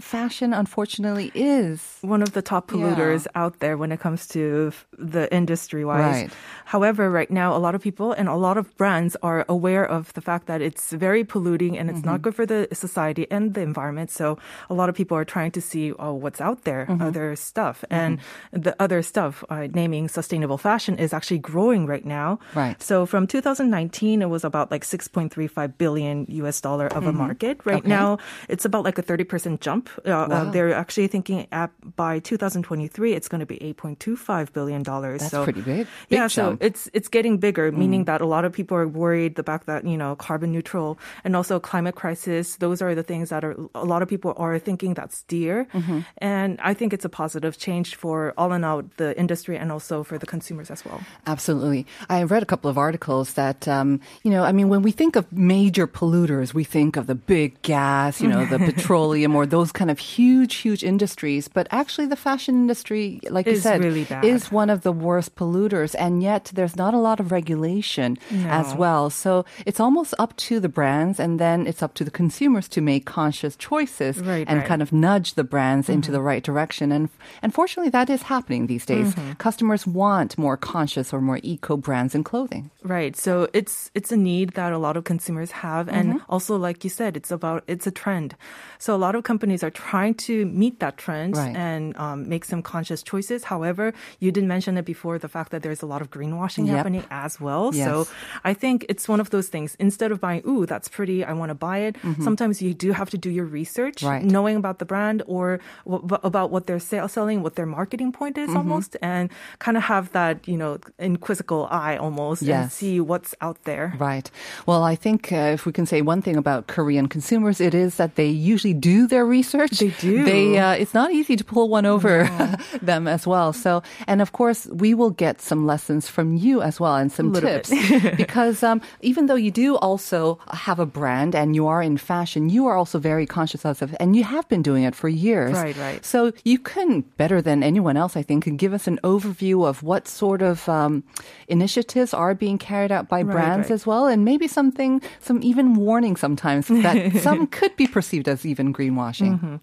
fashion, 0.00 0.52
unfortunately, 0.52 1.30
is. 1.34 1.98
one 2.02 2.22
of 2.22 2.32
the 2.32 2.42
top 2.42 2.68
polluters 2.68 3.26
out 3.34 3.60
there 3.60 3.76
when 3.76 3.92
it 3.92 4.00
comes 4.00 4.26
to 4.28 4.72
the 4.98 5.32
industry 5.34 5.84
wise. 5.84 6.00
Right. 6.00 6.32
However, 6.64 7.10
right 7.10 7.30
now, 7.30 7.56
a 7.56 7.58
lot 7.58 7.74
of 7.74 7.80
people 7.80 8.12
and 8.12 8.28
a 8.28 8.34
lot 8.34 8.56
of 8.58 8.76
brands 8.76 9.16
are 9.22 9.44
aware 9.48 9.84
of 9.84 10.12
the 10.14 10.20
fact 10.20 10.46
that 10.46 10.60
it's 10.60 10.92
very 10.92 11.24
polluting 11.24 11.78
and 11.78 11.90
it's 11.90 12.04
not 12.04 12.14
mm-hmm. 12.14 12.22
good 12.22 12.34
for 12.34 12.46
the 12.46 12.68
society 12.72 13.26
and 13.30 13.54
the 13.54 13.60
environment. 13.60 14.10
So 14.10 14.38
a 14.68 14.74
lot 14.74 14.88
of 14.88 14.94
people 14.94 15.16
are 15.16 15.24
trying 15.24 15.52
to 15.52 15.60
see 15.60 15.92
oh, 15.98 16.12
what's 16.12 16.40
out 16.40 16.64
there, 16.64 16.86
mm-hmm. 16.86 17.02
other 17.02 17.36
stuff. 17.36 17.84
Mm-hmm. 17.90 17.94
And 17.94 18.20
the 18.52 18.74
other 18.82 19.02
stuff, 19.02 19.44
uh, 19.48 19.68
naming 19.72 20.08
sustainable 20.08 20.58
fashion, 20.58 20.98
is 20.98 21.12
actually 21.12 21.38
growing 21.38 21.86
right 21.86 22.04
now. 22.04 22.38
Right. 22.54 22.80
So 22.82 23.06
from 23.06 23.26
2019, 23.26 24.22
it 24.22 24.28
was 24.28 24.44
about 24.44 24.70
like 24.70 24.84
6.35 24.84 25.78
billion 25.78 26.26
US 26.28 26.60
dollar 26.60 26.88
of 26.88 27.06
a 27.06 27.12
market. 27.12 27.60
Right 27.64 27.78
Okay. 27.84 27.88
now, 27.88 28.18
it's 28.48 28.64
about 28.64 28.84
like 28.84 28.98
a 28.98 29.02
30% 29.02 29.60
jump. 29.60 29.83
Uh, 30.04 30.10
uh, 30.10 30.50
they're 30.50 30.72
actually 30.72 31.06
thinking 31.08 31.46
at, 31.52 31.70
by 31.96 32.18
2023, 32.18 33.12
it's 33.12 33.28
going 33.28 33.40
to 33.40 33.46
be 33.46 33.56
8.25 33.58 34.52
billion 34.52 34.82
dollars. 34.82 35.20
That's 35.20 35.30
so, 35.30 35.44
pretty 35.44 35.60
big. 35.62 35.86
Big 36.08 36.18
yeah, 36.18 36.26
so 36.26 36.50
jump. 36.50 36.60
Mm. 36.60 36.66
it's 36.66 36.90
it's 36.92 37.08
getting 37.08 37.38
bigger, 37.38 37.72
meaning 37.72 38.04
that 38.04 38.20
a 38.20 38.26
lot 38.26 38.44
of 38.44 38.52
people 38.52 38.76
are 38.76 38.88
worried 38.88 39.36
the 39.36 39.42
fact 39.42 39.66
that 39.66 39.86
you 39.86 39.96
know 39.96 40.16
carbon 40.16 40.52
neutral 40.52 40.98
and 41.24 41.36
also 41.36 41.60
climate 41.60 41.94
crisis. 41.94 42.56
Those 42.56 42.82
are 42.82 42.94
the 42.94 43.02
things 43.02 43.30
that 43.30 43.44
are 43.44 43.56
a 43.74 43.84
lot 43.84 44.02
of 44.02 44.08
people 44.08 44.34
are 44.36 44.58
thinking 44.58 44.94
that's 44.94 45.22
dear, 45.24 45.66
Mm-hmm. 45.74 46.00
and 46.18 46.58
I 46.62 46.74
think 46.74 46.92
it's 46.92 47.04
a 47.04 47.08
positive 47.08 47.58
change 47.58 47.96
for 47.96 48.32
all 48.38 48.52
in 48.52 48.64
all 48.64 48.82
the 48.96 49.16
industry 49.18 49.56
and 49.58 49.72
also 49.72 50.02
for 50.04 50.18
the 50.18 50.26
consumers 50.26 50.70
as 50.70 50.84
well. 50.84 51.00
Absolutely. 51.26 51.86
I 52.08 52.22
read 52.22 52.42
a 52.42 52.46
couple 52.46 52.70
of 52.70 52.78
articles 52.78 53.34
that, 53.34 53.66
um, 53.66 54.00
you 54.22 54.30
know, 54.30 54.44
I 54.44 54.52
mean, 54.52 54.68
when 54.68 54.82
we 54.82 54.92
think 54.92 55.16
of 55.16 55.30
major 55.32 55.86
polluters, 55.86 56.54
we 56.54 56.64
think 56.64 56.96
of 56.96 57.06
the 57.06 57.14
big 57.14 57.60
gas, 57.62 58.20
you 58.20 58.28
know, 58.28 58.44
the 58.46 58.58
petroleum 58.70 59.34
or 59.34 59.46
those 59.46 59.72
kind 59.74 59.90
of 59.90 59.98
huge, 59.98 60.54
huge 60.64 60.82
industries. 60.82 61.48
But 61.48 61.66
actually, 61.70 62.06
the 62.06 62.16
fashion 62.16 62.54
industry, 62.54 63.20
like 63.28 63.46
you 63.46 63.56
said, 63.58 63.82
really 63.84 64.06
is 64.22 64.50
one 64.50 64.70
of 64.70 64.80
the 64.86 64.92
worst 64.92 65.34
polluters. 65.34 65.94
And 65.98 66.22
yet, 66.22 66.50
there's 66.54 66.76
not 66.76 66.94
a 66.94 66.98
lot 66.98 67.18
of 67.20 67.30
regulation 67.34 68.16
as 68.46 68.72
well. 68.74 69.10
So 69.10 69.44
it's 69.66 69.80
almost 69.80 70.14
up 70.18 70.32
to 70.48 70.60
the 70.60 70.68
brands 70.70 71.18
and 71.20 71.38
then 71.42 71.66
it's 71.66 71.82
up 71.82 71.94
to 71.94 72.04
the 72.04 72.10
consumers 72.14 72.68
to 72.68 72.80
make 72.80 73.04
conscious 73.04 73.56
choices 73.56 74.20
Right, 74.22 74.46
and 74.48 74.60
right. 74.60 74.68
kind 74.68 74.80
of 74.80 74.92
nudge 74.92 75.34
the 75.34 75.44
brands 75.44 75.88
into 75.90 76.10
the 76.14 76.22
right 76.22 76.42
direction. 76.42 76.92
And 76.92 77.08
unfortunately, 77.42 77.90
that 77.90 78.08
is 78.08 78.22
happening 78.22 78.66
these 78.66 78.86
days. 78.86 79.12
Customers 79.38 79.86
want 79.86 80.38
more 80.38 80.56
conscious 80.56 81.12
or 81.12 81.20
more 81.20 81.40
eco 81.42 81.76
brands 81.76 82.14
in 82.14 82.22
clothing. 82.22 82.70
Right. 82.86 83.16
So 83.16 83.48
it's 83.52 83.90
it's 83.94 84.12
a 84.12 84.16
need 84.16 84.50
that 84.54 84.72
a 84.72 84.78
lot 84.78 84.96
of 84.96 85.02
consumers 85.04 85.50
have 85.50 85.88
and 85.88 86.04
Mm-hmm. 86.04 86.30
also 86.30 86.54
like 86.60 86.84
you 86.84 86.90
said 86.90 87.16
it's 87.16 87.32
about 87.32 87.64
it's 87.66 87.86
a 87.88 87.90
trend. 87.90 88.36
So 88.78 88.94
a 88.94 89.00
lot 89.00 89.14
of 89.16 89.24
companies 89.24 89.63
are 89.64 89.70
trying 89.70 90.14
to 90.28 90.44
meet 90.46 90.78
that 90.80 90.96
trend 90.96 91.36
Right. 91.36 91.56
and 91.56 91.96
um, 91.96 92.28
make 92.28 92.44
some 92.44 92.62
conscious 92.62 93.02
choices. 93.02 93.44
However, 93.44 93.92
you 94.20 94.30
did 94.30 94.44
mention 94.44 94.76
it 94.78 94.84
before 94.84 95.18
the 95.18 95.28
fact 95.28 95.50
that 95.52 95.62
there's 95.64 95.82
a 95.82 95.86
lot 95.86 96.00
of 96.02 96.08
greenwashing 96.10 96.66
Yep. 96.66 96.76
happening 96.76 97.04
as 97.10 97.40
well. 97.40 97.70
Yes. 97.74 97.86
So 97.88 98.06
I 98.44 98.52
think 98.54 98.84
it's 98.88 99.08
one 99.08 99.20
of 99.24 99.30
those 99.30 99.48
things. 99.48 99.74
Instead 99.80 100.12
of 100.12 100.20
buying, 100.20 100.42
ooh, 100.46 100.66
that's 100.66 100.88
pretty, 100.88 101.24
I 101.24 101.32
want 101.32 101.50
to 101.50 101.54
buy 101.68 101.78
it. 101.88 101.96
Sometimes 102.22 102.60
you 102.62 102.74
do 102.74 102.92
have 102.92 103.10
to 103.10 103.18
do 103.18 103.30
your 103.30 103.46
research, 103.60 103.96
Mm-hmm. 104.04 104.08
Right. 104.12 104.24
knowing 104.24 104.56
about 104.56 104.78
the 104.78 104.84
brand 104.84 105.22
or 105.26 105.60
w- 105.86 106.04
about 106.22 106.50
what 106.50 106.66
they're 106.66 106.78
sale- 106.92 107.08
selling, 107.08 107.42
what 107.42 107.54
their 107.56 107.66
marketing 107.66 108.12
point 108.12 108.36
Mm-hmm. 108.36 108.50
is 108.50 108.56
almost, 108.56 108.96
and 109.02 109.30
kind 109.58 109.76
of 109.76 109.84
have 109.84 110.12
that, 110.12 110.46
you 110.46 110.56
know, 110.56 110.78
inquisical 110.98 111.66
eye 111.70 111.96
almost 111.96 112.42
and 112.42 112.70
see 112.70 113.00
what's 113.00 113.34
out 113.40 113.58
there. 113.64 113.94
Right. 113.98 114.30
Well, 114.66 114.82
I 114.82 114.94
think 114.96 115.32
uh, 115.32 115.54
if 115.56 115.66
we 115.66 115.72
can 115.72 115.86
say 115.86 116.02
one 116.02 116.20
thing 116.22 116.36
about 116.36 116.66
Korean 116.66 117.06
consumers, 117.08 117.60
it 117.60 117.74
is 117.74 117.96
that 117.96 118.16
they 118.16 118.28
usually 118.28 118.74
do 118.74 119.06
their 119.06 119.24
research. 119.24 119.53
They 119.54 119.90
do. 120.00 120.24
They, 120.24 120.58
uh, 120.58 120.72
it's 120.72 120.94
not 120.94 121.12
easy 121.12 121.36
to 121.36 121.44
pull 121.44 121.68
one 121.68 121.86
over 121.86 122.24
them 122.82 123.06
as 123.06 123.26
well. 123.26 123.52
So, 123.52 123.82
and 124.06 124.20
of 124.20 124.32
course, 124.32 124.66
we 124.66 124.94
will 124.94 125.10
get 125.10 125.40
some 125.40 125.66
lessons 125.66 126.08
from 126.08 126.34
you 126.36 126.60
as 126.62 126.80
well 126.80 126.96
and 126.96 127.10
some 127.12 127.32
tips 127.32 127.70
because 128.16 128.62
um, 128.62 128.80
even 129.00 129.26
though 129.26 129.34
you 129.34 129.50
do 129.50 129.76
also 129.76 130.38
have 130.50 130.78
a 130.78 130.86
brand 130.86 131.34
and 131.34 131.54
you 131.54 131.66
are 131.66 131.82
in 131.82 131.96
fashion, 131.96 132.48
you 132.50 132.66
are 132.66 132.76
also 132.76 132.98
very 132.98 133.26
conscious 133.26 133.64
of 133.64 133.82
it, 133.82 133.96
and 134.00 134.16
you 134.16 134.24
have 134.24 134.48
been 134.48 134.62
doing 134.62 134.82
it 134.84 134.94
for 134.94 135.08
years. 135.08 135.52
Right, 135.52 135.76
right. 135.76 136.04
So 136.04 136.32
you 136.44 136.58
can 136.58 137.02
better 137.16 137.40
than 137.40 137.62
anyone 137.62 137.96
else, 137.96 138.16
I 138.16 138.22
think, 138.22 138.44
can 138.44 138.56
give 138.56 138.72
us 138.74 138.86
an 138.86 138.98
overview 139.04 139.66
of 139.66 139.82
what 139.82 140.08
sort 140.08 140.42
of 140.42 140.68
um, 140.68 141.04
initiatives 141.48 142.12
are 142.14 142.34
being 142.34 142.58
carried 142.58 142.92
out 142.92 143.08
by 143.08 143.22
Right, 143.22 143.32
brands 143.32 143.68
right. 143.70 143.74
as 143.74 143.86
well, 143.86 144.06
and 144.06 144.24
maybe 144.24 144.46
something, 144.48 145.00
some 145.20 145.42
even 145.42 145.74
warning 145.74 146.16
sometimes 146.16 146.68
that 146.68 147.16
some 147.22 147.46
could 147.46 147.74
be 147.76 147.86
perceived 147.86 148.28
as 148.28 148.44
even 148.44 148.72
greenwashing. 148.72 149.38
Mm-hmm. 149.38 149.43
Mm-hmm. 149.44 149.56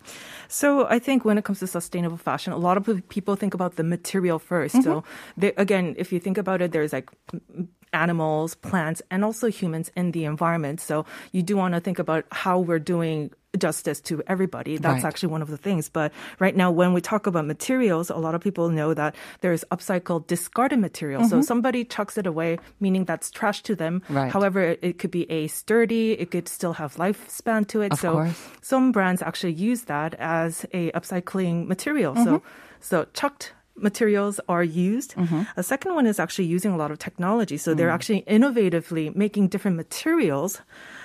So 0.48 0.88
I 0.88 1.00
think 1.00 1.26
when 1.26 1.38
it 1.38 1.44
comes 1.44 1.60
to 1.60 1.68
sustainable 1.68 2.18
fashion, 2.18 2.54
a 2.54 2.58
lot 2.58 2.78
of 2.78 2.86
people 3.10 3.36
think 3.36 3.54
about 3.54 3.76
the 3.76 3.84
material 3.84 4.40
1st 4.40 4.84
So 4.84 5.02
mm-hmm. 5.02 5.42
they, 5.42 5.54
again, 5.58 5.96
if 5.98 6.14
you 6.14 6.20
think 6.20 6.38
about 6.38 6.62
it, 6.62 6.72
there's 6.72 6.94
like 6.94 7.10
animals, 7.94 8.56
plants, 8.56 9.02
and 9.12 9.24
also 9.24 9.48
humans 9.48 9.92
in 9.96 10.12
the 10.12 10.26
environment. 10.26 10.82
So 10.82 11.06
you 11.32 11.44
do 11.44 11.58
want 11.58 11.74
to 11.74 11.80
think 11.80 12.00
about 12.00 12.26
how 12.32 12.60
we're 12.60 12.80
doing 12.80 13.32
justice 13.58 14.00
to 14.00 14.24
everybody. 14.28 14.78
That's 14.78 15.04
Right. 15.04 15.06
actually 15.06 15.30
one 15.30 15.42
of 15.42 15.50
the 15.50 15.58
things. 15.58 15.90
But 15.90 16.12
right 16.40 16.56
now, 16.56 16.72
when 16.72 16.94
we 16.94 17.02
talk 17.02 17.28
about 17.28 17.46
materials, 17.46 18.10
a 18.10 18.16
lot 18.16 18.36
of 18.36 18.42
people 18.42 18.70
know 18.70 18.94
that 18.94 19.16
there's 19.42 19.66
upcycled 19.72 20.28
discarded 20.28 20.80
material. 20.80 21.24
So 21.28 21.38
mm-hmm. 21.38 21.42
somebody 21.42 21.84
chucks 21.84 22.18
it 22.18 22.26
away, 22.26 22.60
meaning 22.80 23.06
that's 23.06 23.30
trash 23.30 23.62
to 23.64 23.76
them. 23.76 24.02
Right. 24.10 24.32
However, 24.32 24.78
it, 24.82 25.00
could 25.00 25.12
be 25.12 25.30
a 25.30 25.48
sturdy, 25.48 26.14
it 26.14 26.32
could 26.32 26.48
still 26.48 26.74
have 26.74 26.96
lifespan 26.96 27.68
to 27.70 27.82
it. 27.82 27.92
Of 27.92 28.00
so 28.00 28.14
course. 28.14 28.40
some 28.62 28.92
brands 28.92 29.22
actually 29.22 29.54
use 29.54 29.84
that 29.84 30.14
as 30.16 30.66
a 30.74 30.92
upcycling 30.92 31.68
material. 31.68 32.16
So, 32.16 32.40
mm-hmm. 32.40 32.48
so 32.80 33.06
chucked 33.14 33.54
materials 33.82 34.40
are 34.48 34.64
used. 34.64 35.16
Mm-hmm. 35.16 35.44
A 35.58 35.64
second 35.64 35.96
one 35.96 36.06
is 36.06 36.20
actually 36.20 36.46
using 36.46 36.72
a 36.72 36.78
lot 36.78 36.92
of 36.92 37.00
technology. 37.00 37.58
So 37.58 37.74
they're 37.74 37.90
mm. 37.90 37.94
actually 37.94 38.22
innovatively 38.24 39.16
making 39.16 39.50
different 39.50 39.78
materials. 39.78 40.62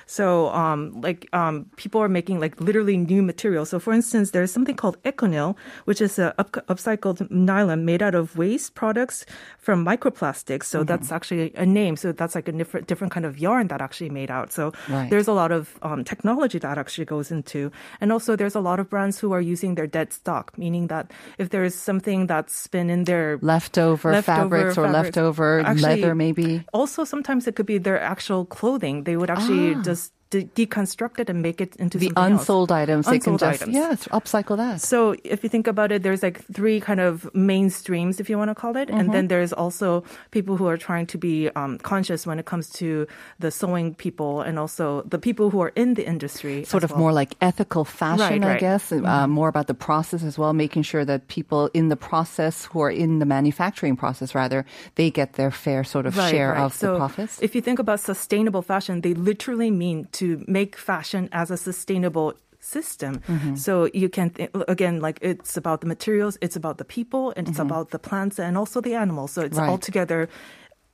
So, 0.06 0.48
um, 0.54 1.00
like, 1.02 1.28
um, 1.32 1.66
people 1.76 2.00
are 2.00 2.08
making 2.08 2.38
like 2.38 2.60
literally 2.60 2.96
new 2.96 3.22
materials. 3.22 3.70
So, 3.70 3.80
for 3.80 3.92
instance, 3.92 4.30
there's 4.30 4.52
something 4.52 4.76
called 4.76 5.02
Econyl, 5.02 5.56
which 5.84 6.00
is 6.00 6.18
a 6.18 6.32
up- 6.38 6.62
upcycled 6.68 7.28
nylon 7.30 7.84
made 7.84 8.02
out 8.02 8.14
of 8.14 8.38
waste 8.38 8.74
products 8.76 9.26
from 9.58 9.84
microplastics. 9.84 10.64
So 10.64 10.84
that's 10.84 11.10
actually 11.10 11.52
a 11.56 11.66
name. 11.66 11.96
So 11.96 12.12
that's 12.12 12.34
like 12.36 12.46
a 12.46 12.52
different, 12.52 12.86
different 12.86 13.12
kind 13.12 13.26
of 13.26 13.38
yarn 13.38 13.66
that 13.68 13.80
actually 13.82 14.10
made 14.10 14.30
out. 14.30 14.52
So 14.52 14.72
Right. 14.88 15.10
there's 15.10 15.26
a 15.26 15.32
lot 15.32 15.50
of 15.50 15.74
um, 15.82 16.04
technology 16.04 16.58
that 16.60 16.78
actually 16.78 17.04
goes 17.06 17.32
into. 17.32 17.72
And 18.00 18.12
also, 18.12 18.36
there's 18.36 18.54
a 18.54 18.60
lot 18.60 18.78
of 18.78 18.88
brands 18.88 19.18
who 19.18 19.32
are 19.32 19.40
using 19.40 19.74
their 19.74 19.88
dead 19.88 20.12
stock, 20.12 20.56
meaning 20.56 20.86
that 20.86 21.10
if 21.38 21.50
there's 21.50 21.74
something 21.74 22.26
that's 22.28 22.68
been 22.68 22.90
in 22.90 23.04
their 23.04 23.38
Leftover, 23.42 24.12
Leftover 24.12 24.22
fabrics 24.22 24.78
or 24.78 24.84
fabrics. 24.86 25.16
leftover 25.16 25.60
Actually, 25.66 25.82
leather, 25.82 26.14
maybe. 26.14 26.62
Also, 26.72 27.02
sometimes 27.02 27.46
it 27.48 27.56
could 27.56 27.66
be 27.66 27.78
their 27.78 28.00
actual 28.00 28.44
clothing. 28.46 29.02
They 29.02 29.16
would 29.16 29.30
actually 29.30 29.74
just 29.82 29.95
de- 30.30 30.44
deconstruct 30.44 31.18
it 31.20 31.30
and 31.30 31.40
make 31.42 31.60
it 31.60 31.76
into 31.76 31.98
The 31.98 32.06
something 32.06 32.32
else. 32.32 32.40
unsold 32.42 32.72
items, 32.72 33.06
they 33.06 33.18
can 33.18 33.34
Unsold 33.34 33.40
just 33.40 33.62
items. 33.62 33.74
yes 33.74 34.08
upcycle 34.08 34.56
that. 34.56 34.80
So 34.80 35.14
if 35.24 35.42
you 35.42 35.48
think 35.48 35.66
about 35.66 35.92
it, 35.92 36.02
there's 36.02 36.22
like 36.22 36.42
three 36.52 36.80
kind 36.80 37.00
of 37.00 37.28
main 37.34 37.70
streams, 37.70 38.20
if 38.20 38.28
you 38.30 38.36
want 38.38 38.50
to 38.50 38.54
call 38.54 38.76
it, 38.76 38.88
and 38.90 39.02
Mm-hmm. 39.06 39.12
then 39.12 39.28
there's 39.28 39.52
also 39.52 40.02
people 40.30 40.56
who 40.56 40.66
are 40.66 40.76
trying 40.76 41.06
to 41.06 41.18
be 41.18 41.48
um, 41.54 41.78
conscious 41.78 42.26
when 42.26 42.38
it 42.38 42.46
comes 42.46 42.70
to 42.80 43.06
the 43.38 43.50
sewing 43.50 43.94
people 43.94 44.40
and 44.40 44.58
also 44.58 45.02
the 45.02 45.18
people 45.18 45.50
who 45.50 45.60
are 45.60 45.72
in 45.76 45.94
the 45.94 46.04
industry. 46.06 46.64
sort 46.64 46.82
of 46.84 46.90
well. 46.90 47.00
more 47.00 47.12
like 47.12 47.34
ethical 47.40 47.84
fashion, 47.84 48.42
Right, 48.42 48.44
I 48.44 48.48
right. 48.52 48.60
guess. 48.60 48.90
Uh, 48.92 49.26
more 49.28 49.48
about 49.48 49.66
the 49.68 49.74
process 49.74 50.22
as 50.24 50.36
well, 50.38 50.52
making 50.52 50.82
sure 50.82 51.04
that 51.04 51.28
people 51.28 51.70
in 51.74 51.88
the 51.88 51.96
process 51.96 52.64
who 52.66 52.80
are 52.80 52.90
in 52.90 53.18
the 53.20 53.26
manufacturing 53.26 53.96
process, 53.96 54.34
rather, 54.34 54.64
they 54.96 55.10
get 55.10 55.34
their 55.34 55.50
fair 55.50 55.84
sort 55.84 56.06
of 56.06 56.16
Right, 56.16 56.30
share 56.30 56.52
right. 56.52 56.64
of 56.64 56.72
so 56.74 56.92
the 56.92 56.98
profits. 56.98 57.38
If 57.42 57.54
you 57.54 57.60
think 57.60 57.78
about 57.78 58.00
sustainable 58.00 58.62
fashion, 58.62 59.00
they 59.02 59.14
literally 59.14 59.70
mean 59.70 60.08
to 60.20 60.44
make 60.48 60.76
fashion 60.76 61.28
as 61.32 61.50
a 61.50 61.56
sustainable 61.56 62.34
system. 62.60 63.20
Mm-hmm. 63.28 63.54
So 63.56 63.88
you 63.94 64.08
can 64.08 64.30
th- 64.30 64.50
again 64.68 65.00
like 65.00 65.18
it's 65.22 65.56
about 65.56 65.80
the 65.82 65.86
materials, 65.86 66.36
it's 66.40 66.56
about 66.56 66.78
the 66.78 66.84
people, 66.84 67.32
and 67.36 67.46
it's 67.48 67.60
about 67.60 67.90
the 67.90 67.98
plants 67.98 68.38
and 68.38 68.56
also 68.58 68.80
the 68.80 68.94
animals. 68.94 69.30
So 69.32 69.42
it's 69.42 69.54
Mm-hmm. 69.56 69.60
Right. 69.60 69.64
Mm-hmm. 69.64 69.70
all 69.72 69.78
together 69.78 70.28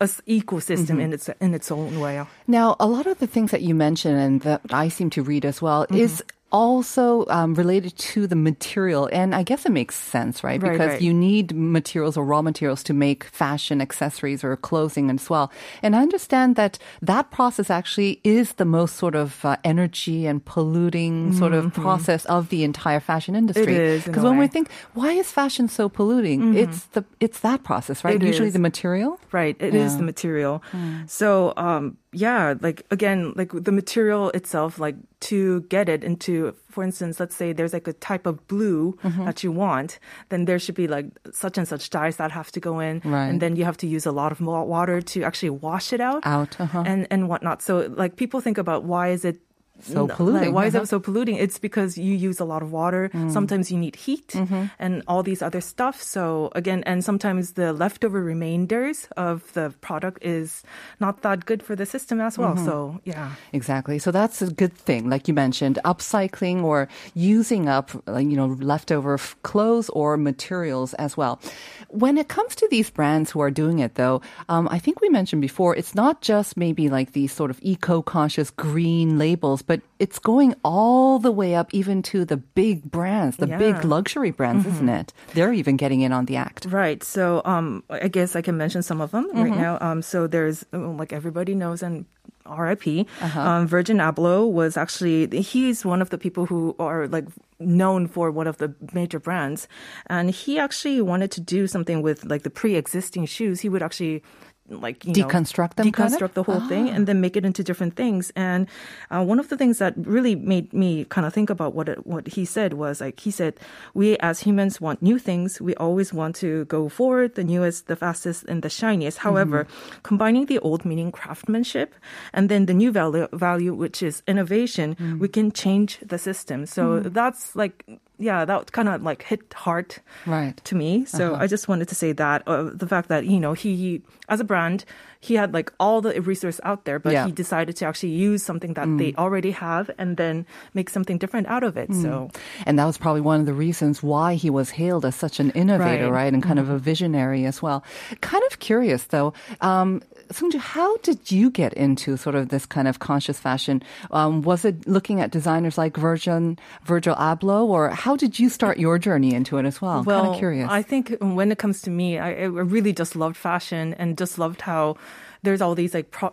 a 0.01 0.05
s- 0.05 0.21
ecosystem 0.27 1.01
in 1.01 1.13
its 1.13 1.31
in 1.41 1.55
its 1.55 1.71
own 1.71 2.01
way. 2.01 2.21
Now, 2.47 2.77
a 2.79 2.87
lot 2.87 3.07
of 3.07 3.19
the 3.19 3.27
things 3.27 3.51
that 3.53 3.63
you 3.63 3.75
mentioned 3.75 4.19
and 4.19 4.41
that 4.43 4.61
I 4.85 4.91
seem 4.91 5.11
to 5.11 5.23
read 5.23 5.45
as 5.47 5.63
well 5.63 5.87
Mm-hmm. 5.87 6.05
is 6.05 6.23
also 6.53 7.27
um, 7.29 7.55
related 7.55 7.97
to 8.15 8.27
the 8.27 8.37
material. 8.37 9.09
And 9.13 9.35
I 9.35 9.43
guess 9.43 9.67
it 9.67 9.73
makes 9.73 9.97
sense, 9.97 10.45
right? 10.45 10.63
Right, 10.63 10.73
Because 10.73 10.93
right. 10.93 11.03
you 11.03 11.13
need 11.13 11.57
materials 11.57 12.17
or 12.17 12.25
raw 12.25 12.43
materials 12.43 12.83
to 12.85 12.95
make 12.95 13.25
fashion 13.25 13.81
accessories 13.81 14.45
or 14.45 14.57
clothing 14.57 15.11
as 15.11 15.29
well. 15.29 15.51
And 15.83 15.97
I 15.97 16.03
understand 16.03 16.57
that 16.57 16.79
that 17.01 17.31
process 17.31 17.71
actually 17.71 18.21
is 18.23 18.53
the 18.55 18.65
most 18.65 18.97
sort 18.97 19.15
of 19.15 19.45
uh, 19.45 19.57
energy 19.65 20.27
and 20.27 20.45
polluting 20.45 21.33
sort 21.33 21.55
of 21.55 21.73
process 21.73 22.25
of 22.27 22.51
the 22.51 22.63
entire 22.63 23.01
fashion 23.01 23.35
industry. 23.35 23.75
Mm-hmm. 23.75 24.11
Because 24.11 24.23
when 24.23 24.39
we 24.39 24.47
think, 24.47 24.71
why 24.95 25.13
is 25.13 25.33
fashion 25.33 25.69
so 25.69 25.89
polluting? 25.89 26.55
It's 26.55 26.85
the 26.93 27.05
it's 27.19 27.41
that 27.41 27.65
process, 27.65 28.05
right? 28.05 28.17
It 28.17 28.23
Usually 28.23 28.49
is. 28.49 28.53
the 28.53 28.61
material. 28.61 29.19
Right, 29.33 29.57
it 29.59 29.75
is 29.75 29.97
the 29.97 30.03
material. 30.03 30.63
So, 31.07 31.55
um, 31.57 31.97
yeah, 32.13 32.55
like 32.61 32.83
again, 32.91 33.33
like 33.37 33.51
the 33.53 33.73
material 33.73 34.31
itself, 34.31 34.79
like 34.79 34.97
to 35.21 35.63
get 35.63 35.89
it 35.89 36.05
into, 36.05 36.55
for 36.69 36.85
instance, 36.85 37.19
let's 37.21 37.35
say 37.35 37.53
there's 37.53 37.73
like 37.73 37.89
a 37.89 37.93
type 37.95 38.27
of 38.27 38.47
blue 38.49 38.99
that 39.25 39.43
you 39.43 39.51
want, 39.53 39.99
then 40.29 40.45
there 40.45 40.59
should 40.59 40.75
be 40.75 40.87
like 40.89 41.07
such 41.33 41.57
and 41.59 41.67
such 41.67 41.89
dyes 41.91 42.17
that 42.17 42.31
have 42.31 42.51
to 42.53 42.61
go 42.61 42.81
in, 42.81 43.01
Right. 43.05 43.29
and 43.29 43.41
then 43.41 43.57
you 43.57 43.65
have 43.65 43.77
to 43.79 43.87
use 43.87 44.05
a 44.07 44.13
lot 44.13 44.33
of 44.33 44.41
water 44.41 45.01
to 45.01 45.23
actually 45.23 45.51
wash 45.51 45.93
it 45.93 46.01
out, 46.01 46.27
Out, 46.27 46.61
uh-huh. 46.61 46.83
and 46.87 47.07
and 47.11 47.29
whatnot. 47.29 47.63
So, 47.63 47.93
like 47.97 48.17
people 48.17 48.41
think 48.41 48.59
about 48.59 48.85
why 48.85 49.09
is 49.11 49.25
it 49.25 49.41
So 49.83 50.05
like, 50.05 50.17
polluting, 50.17 50.53
why 50.55 50.67
is 50.67 50.75
uh-huh. 50.75 50.85
it 50.85 50.87
so 50.87 51.01
polluting? 51.01 51.37
It's 51.37 51.59
because 51.59 51.99
you 51.99 52.15
use 52.15 52.41
a 52.41 52.45
lot 52.45 52.63
of 52.63 52.71
water. 52.73 53.11
Sometimes 53.29 53.71
you 53.71 53.79
need 53.79 53.97
heat 53.97 54.35
and 54.79 55.03
all 55.09 55.23
these 55.23 55.43
other 55.43 55.61
stuff. 55.61 56.01
So 56.01 56.51
again, 56.55 56.83
and 56.87 57.05
sometimes 57.05 57.53
the 57.53 57.73
leftover 57.73 58.23
remainders 58.23 59.09
of 59.17 59.53
the 59.55 59.75
product 59.81 60.23
is 60.23 60.63
not 61.01 61.23
that 61.23 61.47
good 61.47 61.63
for 61.63 61.75
the 61.75 61.87
system 61.87 62.21
as 62.21 62.39
well. 62.39 62.57
So 62.57 63.01
yeah. 63.05 63.33
Exactly. 63.53 63.99
So 63.99 64.11
that's 64.11 64.43
a 64.43 64.51
good 64.51 64.73
thing, 64.73 65.09
like 65.09 65.27
you 65.27 65.35
mentioned, 65.35 65.79
upcycling 65.85 66.63
or 66.63 66.89
using 67.15 67.69
up, 67.69 67.91
you 68.07 68.37
know, 68.37 68.47
leftover 68.61 69.19
clothes 69.43 69.89
or 69.91 70.17
materials 70.17 70.95
as 70.95 71.17
well. 71.17 71.41
When 71.89 72.19
it 72.19 72.29
comes 72.29 72.55
to 72.57 72.69
these 72.71 72.91
brands 72.91 73.31
who 73.31 73.41
are 73.41 73.51
doing 73.51 73.81
it, 73.81 73.97
though, 73.97 74.21
um, 74.49 74.69
I 74.71 74.79
think 74.79 75.01
we 75.01 75.09
mentioned 75.09 75.43
before, 75.43 75.75
it's 75.75 75.95
not 75.95 76.21
just 76.21 76.57
maybe 76.57 76.89
like 76.89 77.13
these 77.13 77.33
sort 77.33 77.51
of 77.51 77.59
eco-conscious 77.63 78.51
green 78.51 79.19
labels, 79.19 79.63
but 79.63 79.72
it's 79.99 80.19
going 80.19 80.55
all 80.65 81.19
the 81.19 81.31
way 81.31 81.55
up 81.55 81.73
even 81.73 82.03
to 82.03 82.25
the 82.25 82.37
big 82.37 82.91
brands, 82.91 83.37
the 83.37 83.47
big 83.47 83.85
luxury 83.85 84.31
brands, 84.31 84.67
isn't 84.67 84.89
it? 84.89 85.13
They're 85.35 85.53
even 85.53 85.77
getting 85.77 86.01
in 86.01 86.13
on 86.13 86.27
the 86.27 86.37
act. 86.37 86.67
Right. 86.67 87.03
So 87.03 87.43
um, 87.45 87.85
I 87.89 88.09
guess 88.09 88.37
I 88.37 88.43
can 88.43 88.57
mention 88.57 88.83
some 88.83 89.01
of 89.01 89.11
them 89.11 89.31
right 89.33 89.57
now. 89.57 89.79
Um, 89.81 90.03
so 90.03 90.27
there's 90.27 90.65
uh, 90.73 90.79
like 90.79 91.13
everybody 91.13 91.55
knows 91.55 91.83
and 91.83 92.05
RIP. 92.47 93.07
Um, 93.37 93.67
Virgil 93.67 93.97
Abloh 93.97 94.51
was 94.51 94.77
actually 94.77 95.29
he's 95.41 95.85
one 95.85 96.03
of 96.03 96.11
the 96.11 96.19
people 96.19 96.47
who 96.47 96.75
are 96.79 97.07
like 97.07 97.27
known 97.59 98.09
for 98.09 98.31
one 98.31 98.47
of 98.47 98.59
the 98.59 98.75
major 98.93 99.21
brands, 99.21 99.69
and 100.07 100.31
he 100.31 100.59
actually 100.59 101.01
wanted 101.01 101.31
to 101.33 101.41
do 101.41 101.67
something 101.67 102.03
with 102.03 102.25
like 102.25 102.43
the 102.43 102.51
pre-existing 102.51 103.27
shoes. 103.27 103.61
He 103.61 103.69
would 103.69 103.83
actually 103.83 104.23
like 104.69 105.05
you 105.05 105.13
know, 105.13 105.29
Deconstruct 105.29 105.75
them, 105.75 105.91
kind 105.93 106.13
of? 106.13 106.21
deconstruct 106.21 106.33
the 106.35 106.43
whole 106.43 106.61
thing, 106.69 106.89
and 106.89 107.07
then 107.07 107.21
make 107.21 107.37
it 107.37 107.45
into 107.45 107.63
different 107.63 107.97
things. 107.97 108.33
And 108.37 108.69
uh, 109.11 109.25
one 109.25 109.39
of 109.39 109.49
the 109.49 109.57
things 109.57 109.79
that 109.79 109.95
really 109.97 110.35
made 110.35 110.73
me 110.73 111.05
kind 111.07 111.27
of 111.27 111.35
think 111.35 111.51
about 111.51 111.75
what 111.75 111.89
it, 111.89 112.07
what 112.07 112.29
he 112.29 112.45
said 112.45 112.75
was 112.75 113.01
like 113.01 113.21
he 113.21 113.31
said, 113.31 113.55
we 113.95 114.17
as 114.19 114.41
humans 114.41 114.81
want 114.81 115.03
new 115.03 115.19
things. 115.19 115.61
We 115.61 115.75
always 115.77 116.13
want 116.13 116.37
to 116.37 116.65
go 116.67 116.89
forward, 116.89 117.35
the 117.35 117.45
newest, 117.45 117.87
the 117.87 117.97
fastest, 117.97 118.45
and 118.45 118.63
the 118.63 118.71
shiniest. 118.71 119.19
Mm-hmm. 119.19 119.29
However, 119.29 119.67
combining 120.03 120.47
the 120.47 120.59
old 120.61 120.85
meaning 120.85 121.13
craftsmanship 121.13 121.95
and 122.33 122.49
then 122.49 122.67
the 122.67 122.75
new 122.75 122.93
value, 122.93 123.29
value 123.33 123.75
which 123.75 124.03
is 124.03 124.23
innovation, 124.27 124.97
mm. 124.97 125.19
we 125.19 125.29
can 125.29 125.53
change 125.53 125.99
the 126.03 126.19
system. 126.19 126.67
So 126.67 127.01
hmm. 127.01 127.09
that's 127.11 127.57
like. 127.57 127.85
Yeah, 128.23 128.45
that 128.47 128.71
kind 128.73 128.89
of 128.89 129.03
like 129.03 129.23
hit 129.31 129.41
hard 129.67 129.97
Right. 130.27 130.57
to 130.65 130.75
me. 130.77 131.05
So 131.05 131.35
I 131.35 131.47
just 131.51 131.67
wanted 131.69 131.89
to 131.89 131.95
say 131.95 132.13
that 132.15 132.43
uh, 132.47 132.71
the 132.83 132.87
fact 132.87 133.09
that 133.09 133.23
you 133.27 133.41
know 133.45 133.53
he 133.55 134.01
as 134.29 134.41
a 134.41 134.45
brand 134.45 134.85
he 135.25 135.35
had 135.39 135.55
like 135.55 135.71
all 135.79 136.01
the 136.03 136.11
resources 136.21 136.61
out 136.65 136.81
there, 136.85 136.99
but 136.99 137.13
Yeah. 137.13 137.27
he 137.27 137.33
decided 137.33 137.77
to 137.79 137.85
actually 137.87 138.11
use 138.31 138.43
something 138.43 138.75
that 138.75 138.89
they 138.99 139.15
already 139.15 139.53
have 139.55 139.87
and 139.97 140.17
then 140.17 140.47
make 140.75 140.91
something 140.91 141.17
different 141.23 141.47
out 141.47 141.63
of 141.63 141.77
it. 141.77 141.95
So 141.95 142.29
And 142.67 142.75
that 142.79 142.87
was 142.91 142.99
probably 142.99 143.21
one 143.23 143.39
of 143.39 143.47
the 143.47 143.55
reasons 143.67 144.03
why 144.03 144.35
he 144.35 144.51
was 144.51 144.71
hailed 144.71 145.05
as 145.07 145.15
such 145.15 145.39
an 145.39 145.51
innovator, 145.55 146.11
right? 146.11 146.23
Right. 146.27 146.33
And 146.35 146.43
kind 146.43 146.59
of 146.59 146.69
a 146.69 146.79
visionary 146.79 147.47
as 147.47 147.63
well. 147.63 147.85
Kind 148.21 148.43
of 148.51 148.59
curious 148.59 149.05
though, 149.15 149.33
um, 149.61 150.03
Sungju, 150.33 150.59
how 150.59 150.97
did 150.99 151.31
you 151.31 151.51
get 151.51 151.73
into 151.75 152.17
sort 152.17 152.35
of 152.35 152.49
this 152.49 152.67
kind 152.67 152.89
of 152.89 152.99
conscious 152.99 153.39
fashion? 153.39 153.83
Um, 154.11 154.43
was 154.43 154.65
it 154.65 154.87
looking 154.89 155.21
at 155.21 155.31
designers 155.31 155.79
like 155.79 155.97
Virgil, 155.97 156.57
Virgil 156.85 157.15
Abloh, 157.17 157.65
or 157.67 157.91
how 157.91 158.17
did 158.17 158.39
you 158.39 158.49
start 158.49 158.79
your 158.79 158.99
journey 158.99 159.35
into 159.35 159.59
it 159.59 159.67
as 159.67 159.81
well? 159.81 159.99
I'm 159.99 160.05
kind 160.05 160.27
of 160.29 160.39
curious. 160.39 160.69
I 160.71 160.83
think 160.83 161.17
when 161.21 161.53
it 161.53 161.59
comes 161.59 161.83
to 161.83 161.91
me, 161.91 162.19
I, 162.19 162.31
I 162.31 162.45
really 162.47 162.93
just 162.93 163.15
loved 163.17 163.37
fashion 163.37 163.95
and 163.95 164.17
just 164.17 164.39
loved 164.39 164.63
how 164.63 164.97
there's 165.43 165.61
all 165.61 165.75
these 165.75 165.95
like 165.95 166.11
pro, 166.11 166.31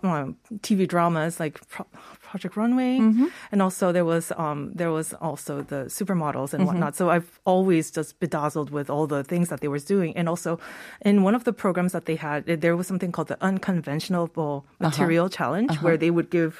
TV 0.62 0.88
dramas 0.88 1.40
like 1.40 1.60
Pro, 1.70 1.86
Project 2.30 2.54
Runway, 2.62 2.94
Mm-hmm. 3.00 3.28
and 3.52 3.60
also 3.66 3.86
there 3.98 4.06
was 4.14 4.26
um 4.46 4.60
there 4.80 4.92
was 5.00 5.08
also 5.28 5.54
the 5.74 5.82
supermodels 5.98 6.50
Mm-hmm. 6.50 6.56
and 6.56 6.66
whatnot. 6.68 6.94
So 7.00 7.04
I've 7.16 7.32
always 7.54 7.86
just 7.98 8.12
bedazzled 8.24 8.70
with 8.78 8.88
all 8.94 9.06
the 9.16 9.22
things 9.32 9.48
that 9.52 9.60
they 9.62 9.70
were 9.74 9.84
doing, 9.96 10.12
and 10.20 10.26
also 10.34 10.52
in 11.10 11.16
one 11.28 11.36
of 11.40 11.44
the 11.48 11.54
programs 11.64 11.92
that 11.96 12.06
they 12.10 12.18
had, 12.28 12.40
there 12.66 12.76
was 12.80 12.88
something 12.92 13.12
called 13.16 13.30
the 13.34 13.40
unconventional 13.50 14.26
Uh-huh. 14.38 14.88
material 14.90 15.28
challenge, 15.38 15.72
where 15.86 15.98
they 16.04 16.12
would 16.16 16.30
give 16.38 16.54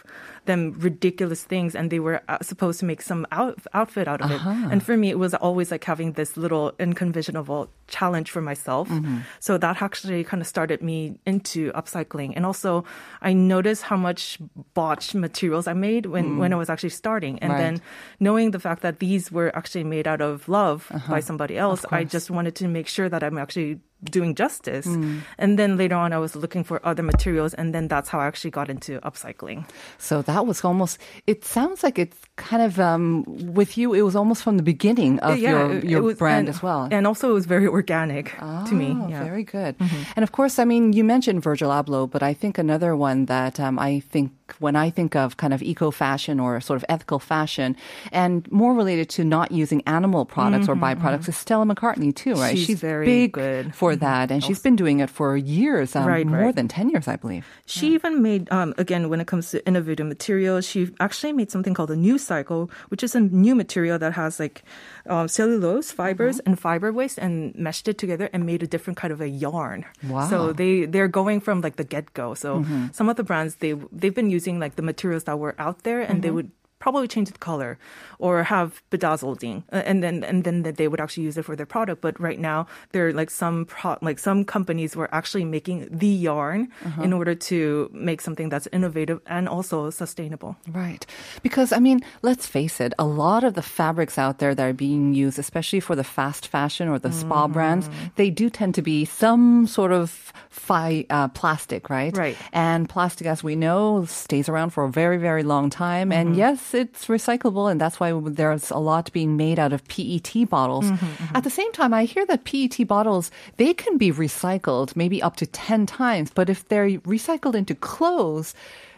them 0.50 0.74
ridiculous 0.82 1.46
things, 1.46 1.78
and 1.78 1.94
they 1.94 2.02
were 2.02 2.20
uh, 2.28 2.42
supposed 2.42 2.82
to 2.82 2.86
make 2.90 3.02
some 3.06 3.24
out, 3.32 3.62
outfit 3.78 4.08
out 4.10 4.22
of 4.26 4.32
it. 4.34 4.42
Uh-huh. 4.42 4.74
And 4.74 4.82
for 4.82 4.98
me, 4.98 5.14
it 5.14 5.20
was 5.22 5.38
always 5.38 5.70
like 5.70 5.86
having 5.86 6.14
this 6.18 6.34
little 6.36 6.74
unconventional 6.82 7.70
challenge 7.88 8.32
for 8.34 8.42
myself. 8.42 8.90
Mm-hmm. 8.90 9.20
So 9.40 9.58
that 9.62 9.82
actually 9.82 10.24
kind 10.26 10.42
of 10.42 10.48
started 10.48 10.82
me 10.82 11.20
into 11.26 11.72
upcycling. 11.74 12.34
And 12.36 12.46
also, 12.46 12.84
I 13.22 13.34
noticed 13.34 13.84
how 13.84 13.98
much 13.98 14.40
botched 14.74 15.14
materials 15.14 15.68
I 15.70 15.74
made 15.74 16.06
when, 16.10 16.38
when 16.42 16.52
I 16.54 16.58
was 16.58 16.70
actually 16.70 16.90
starting. 16.98 17.38
And 17.40 17.50
Mm. 17.50 17.54
Right. 17.54 17.62
then 17.62 17.76
knowing 18.20 18.52
the 18.52 18.60
fact 18.60 18.82
that 18.82 19.00
these 19.00 19.32
were 19.32 19.50
actually 19.56 19.84
made 19.86 20.08
out 20.08 20.22
of 20.22 20.48
love 20.50 20.86
Uh-huh. 20.90 21.12
by 21.14 21.20
somebody 21.22 21.58
else, 21.58 21.86
I 21.92 22.04
just 22.06 22.30
wanted 22.30 22.56
to 22.62 22.68
make 22.68 22.88
sure 22.88 23.10
that 23.10 23.22
I'm 23.24 23.38
actually 23.38 23.82
doing 24.04 24.34
justice. 24.36 24.86
Mm. 24.88 25.22
And 25.38 25.60
then 25.60 25.78
later 25.78 25.96
on, 25.96 26.14
I 26.14 26.18
was 26.18 26.36
looking 26.36 26.64
for 26.64 26.80
other 26.86 27.04
materials. 27.04 27.54
And 27.54 27.74
then 27.74 27.88
that's 27.88 28.10
how 28.10 28.20
I 28.20 28.28
actually 28.28 28.52
got 28.52 28.70
into 28.70 29.00
upcycling. 29.02 29.68
So 29.98 30.22
that 30.24 30.46
was 30.46 30.64
almost. 30.64 30.98
It 31.28 31.44
sounds 31.46 31.84
like 31.84 32.00
it's 32.00 32.18
kind 32.38 32.64
of 32.64 32.80
um, 32.80 33.24
with 33.54 33.78
you. 33.78 33.94
It 33.94 34.02
was 34.02 34.16
almost 34.16 34.44
from 34.44 34.58
the 34.58 34.64
beginning 34.64 35.20
of 35.20 35.38
your 35.38 35.80
your 35.84 36.02
was- 36.02 36.18
brand 36.18 36.48
and- 36.48 36.56
as 36.56 36.64
well. 36.64 36.88
And 36.92 37.06
also, 37.06 37.30
it 37.30 37.34
was 37.34 37.46
very 37.46 37.68
organic 37.68 38.32
to 38.40 38.74
me. 38.74 38.96
Oh, 38.96 39.08
Yeah. 39.10 39.20
Mm-hmm. 39.20 39.26
Very 39.26 39.44
good. 39.44 39.76
And 40.16 40.24
of 40.24 40.32
course, 40.32 40.60
I 40.60 40.66
mean, 40.66 40.94
you 40.94 41.04
mentioned 41.04 41.44
Virgil 41.44 41.70
Abloh, 41.70 42.10
but 42.10 42.24
I 42.24 42.34
think 42.34 42.58
another 42.58 42.96
one 42.96 43.26
that 43.26 43.60
um, 43.60 43.78
I 43.80 44.00
think 44.00 44.32
when 44.60 44.76
I 44.76 44.90
think 44.90 45.16
of 45.16 45.38
kind 45.38 45.54
of 45.54 45.62
eco 45.62 45.92
fashion 45.92 46.40
or 46.40 46.60
sort 46.62 46.78
of 46.78 46.86
ethical 46.90 47.20
fashion, 47.20 47.76
and 48.12 48.50
more 48.52 48.74
related 48.74 49.10
to 49.10 49.24
not 49.24 49.52
using 49.52 49.82
animal 49.86 50.26
products 50.26 50.68
or 50.68 50.76
byproducts, 50.76 51.30
is 51.30 51.38
Stella 51.38 51.66
McCartney 51.66 52.14
too, 52.16 52.34
right? 52.34 52.56
Mm-hmm, 52.56 52.64
She's 52.66 52.80
very 52.80 53.06
big 53.06 53.32
good. 53.34 53.76
for 53.76 53.96
that, 53.96 54.32
and 54.32 54.44
she's 54.44 54.60
been 54.62 54.76
doing 54.76 55.00
it 55.00 55.10
for 55.10 55.36
years, 55.38 55.96
um, 55.96 56.06
Right, 56.06 56.26
more 56.26 56.40
right. 56.50 56.56
than 56.56 56.68
ten 56.68 56.90
years, 56.90 57.08
I 57.08 57.16
believe. 57.18 57.46
She 57.66 57.94
even 57.94 58.22
made, 58.22 58.50
um, 58.52 58.74
again, 58.78 59.10
when 59.10 59.20
it 59.20 59.28
comes 59.28 59.52
to 59.52 59.60
innovative 59.68 60.08
materials, 60.08 60.66
she 60.66 60.90
actually 61.00 61.34
made 61.34 61.52
something 61.52 61.74
called 61.76 61.92
a 61.92 61.96
NuCycl, 62.00 62.70
which 62.90 63.04
is 63.04 63.14
a 63.16 63.20
new 63.20 63.54
material 63.56 64.00
that 64.00 64.14
has 64.14 64.40
like 64.40 64.64
um, 65.08 65.28
cellulose 65.28 65.92
fibers 65.92 66.38
Mm-hmm. 66.40 66.50
and 66.50 66.60
fiber 66.60 66.92
waste 66.94 67.18
and 67.20 67.54
meshed 67.56 67.88
it 67.88 67.98
together 67.98 68.30
and 68.34 68.46
made 68.46 68.64
a 68.64 68.68
different 68.68 68.96
kind 68.98 69.12
of 69.12 69.20
a 69.22 69.28
yarn. 69.28 69.84
Wow. 70.08 70.22
Mm-hmm. 70.22 70.30
So 70.30 70.54
they, 70.54 70.86
they're 70.86 71.08
going 71.08 71.40
from 71.42 71.62
like 71.62 71.76
the 71.76 71.84
get 71.84 72.14
go. 72.14 72.34
So 72.34 72.64
some 72.92 73.10
of 73.10 73.16
the 73.16 73.24
brands, 73.24 73.56
they, 73.64 73.74
they've 73.92 74.14
been 74.14 74.30
using 74.30 74.39
like 74.60 74.76
the 74.76 74.82
materials 74.82 75.26
that 75.26 75.38
were 75.38 75.56
out 75.60 75.84
there 75.84 76.02
and 76.02 76.10
Mm-hmm. 76.10 76.22
they 76.22 76.32
would 76.32 76.52
probably 76.80 77.08
change 77.08 77.30
the 77.32 77.38
color 77.38 77.78
or 78.20 78.44
have 78.44 78.82
bedazzling 78.90 79.64
and 79.72 80.02
then 80.04 80.24
and 80.24 80.44
then 80.46 80.64
that 80.64 80.78
they 80.78 80.88
would 80.88 81.00
actually 81.02 81.24
use 81.24 81.38
it 81.38 81.44
for 81.44 81.56
their 81.56 81.66
product 81.66 82.02
but 82.02 82.18
right 82.20 82.40
now 82.40 82.66
there 82.92 83.08
are 83.08 83.14
like 83.14 83.30
some 83.30 83.66
pro, 83.66 83.98
like 84.02 84.18
some 84.20 84.44
companies 84.46 84.96
were 84.96 85.10
actually 85.14 85.46
making 85.46 85.88
the 85.92 86.08
yarn 86.08 86.68
Uh-huh. 86.86 87.04
in 87.04 87.12
order 87.14 87.36
to 87.36 87.90
make 87.94 88.22
something 88.22 88.48
that's 88.50 88.68
innovative 88.72 89.20
and 89.28 89.48
also 89.50 89.90
sustainable 89.90 90.56
Right. 90.72 91.06
Because, 91.44 91.70
I 91.78 91.80
mean, 91.80 92.00
let's 92.22 92.46
face 92.48 92.80
it, 92.86 92.94
a 92.98 93.06
lot 93.06 93.44
of 93.44 93.54
the 93.54 93.62
fabrics 93.62 94.18
out 94.18 94.40
there 94.40 94.54
that 94.56 94.64
are 94.70 94.74
being 94.74 95.14
used, 95.14 95.38
especially 95.40 95.80
for 95.82 95.96
the 95.96 96.04
fast 96.04 96.48
fashion 96.48 96.88
or 96.88 96.98
the 97.00 97.12
spa 97.12 97.44
Mm-hmm. 97.44 97.54
brands, 97.54 97.90
they 98.16 98.30
do 98.30 98.50
tend 98.50 98.74
to 98.76 98.82
be 98.82 99.06
some 99.06 99.68
sort 99.68 99.92
of 99.92 100.32
fi- 100.50 101.06
uh, 101.10 101.28
plastic, 101.30 101.90
right? 101.90 102.16
Right. 102.16 102.38
And 102.54 102.88
plastic, 102.90 103.28
as 103.28 103.44
we 103.44 103.56
know, 103.56 104.06
stays 104.06 104.48
around 104.50 104.70
for 104.72 104.84
a 104.86 104.92
very, 104.92 105.18
very 105.18 105.44
long 105.44 105.70
time. 105.70 106.12
And 106.12 106.30
Mm-hmm. 106.30 106.40
Yes, 106.74 106.82
it's 106.88 107.06
recyclable, 107.08 107.70
and 107.72 107.80
that's 107.80 108.00
why 108.00 108.12
there's 108.26 108.72
a 108.72 108.78
lot 108.78 109.12
being 109.12 109.38
made 109.38 109.60
out 109.60 109.74
of 109.74 109.88
PET 109.88 110.50
bottles. 110.50 110.86
Mm-hmm, 110.86 111.36
At 111.36 111.44
the 111.44 111.50
same 111.50 111.72
time, 111.72 111.94
I 111.94 112.06
hear 112.06 112.26
that 112.28 112.44
PET 112.44 112.88
bottles, 112.88 113.32
they 113.58 113.74
can 113.74 113.98
be 113.98 114.12
recycled 114.12 114.96
maybe 114.96 115.22
up 115.22 115.36
to 115.38 115.46
10 115.46 115.86
times, 115.86 116.32
but 116.34 116.50
if 116.50 116.68
they're 116.68 116.90
recycled 117.02 117.56
into 117.56 117.76
clothes, 117.76 118.54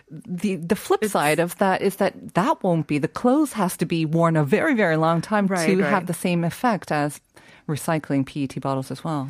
the 0.10 0.56
the 0.58 0.76
flip 0.76 1.06
side 1.06 1.40
of 1.40 1.58
that 1.60 1.82
is 1.82 1.96
that 1.96 2.34
that 2.34 2.62
won't 2.64 2.86
be 2.88 2.98
the 3.00 3.08
clothes 3.08 3.54
has 3.54 3.78
to 3.78 3.86
be 3.86 4.06
worn 4.06 4.36
a 4.36 4.44
very 4.44 4.74
very 4.76 4.98
long 4.98 5.22
time 5.22 5.48
Right, 5.48 5.66
to 5.70 5.82
right. 5.82 5.90
have 5.90 6.06
the 6.08 6.14
same 6.14 6.44
effect 6.44 6.92
as 6.92 7.22
recycling 7.66 8.26
PET 8.26 8.60
bottles 8.62 8.92
as 8.92 9.06
well. 9.06 9.30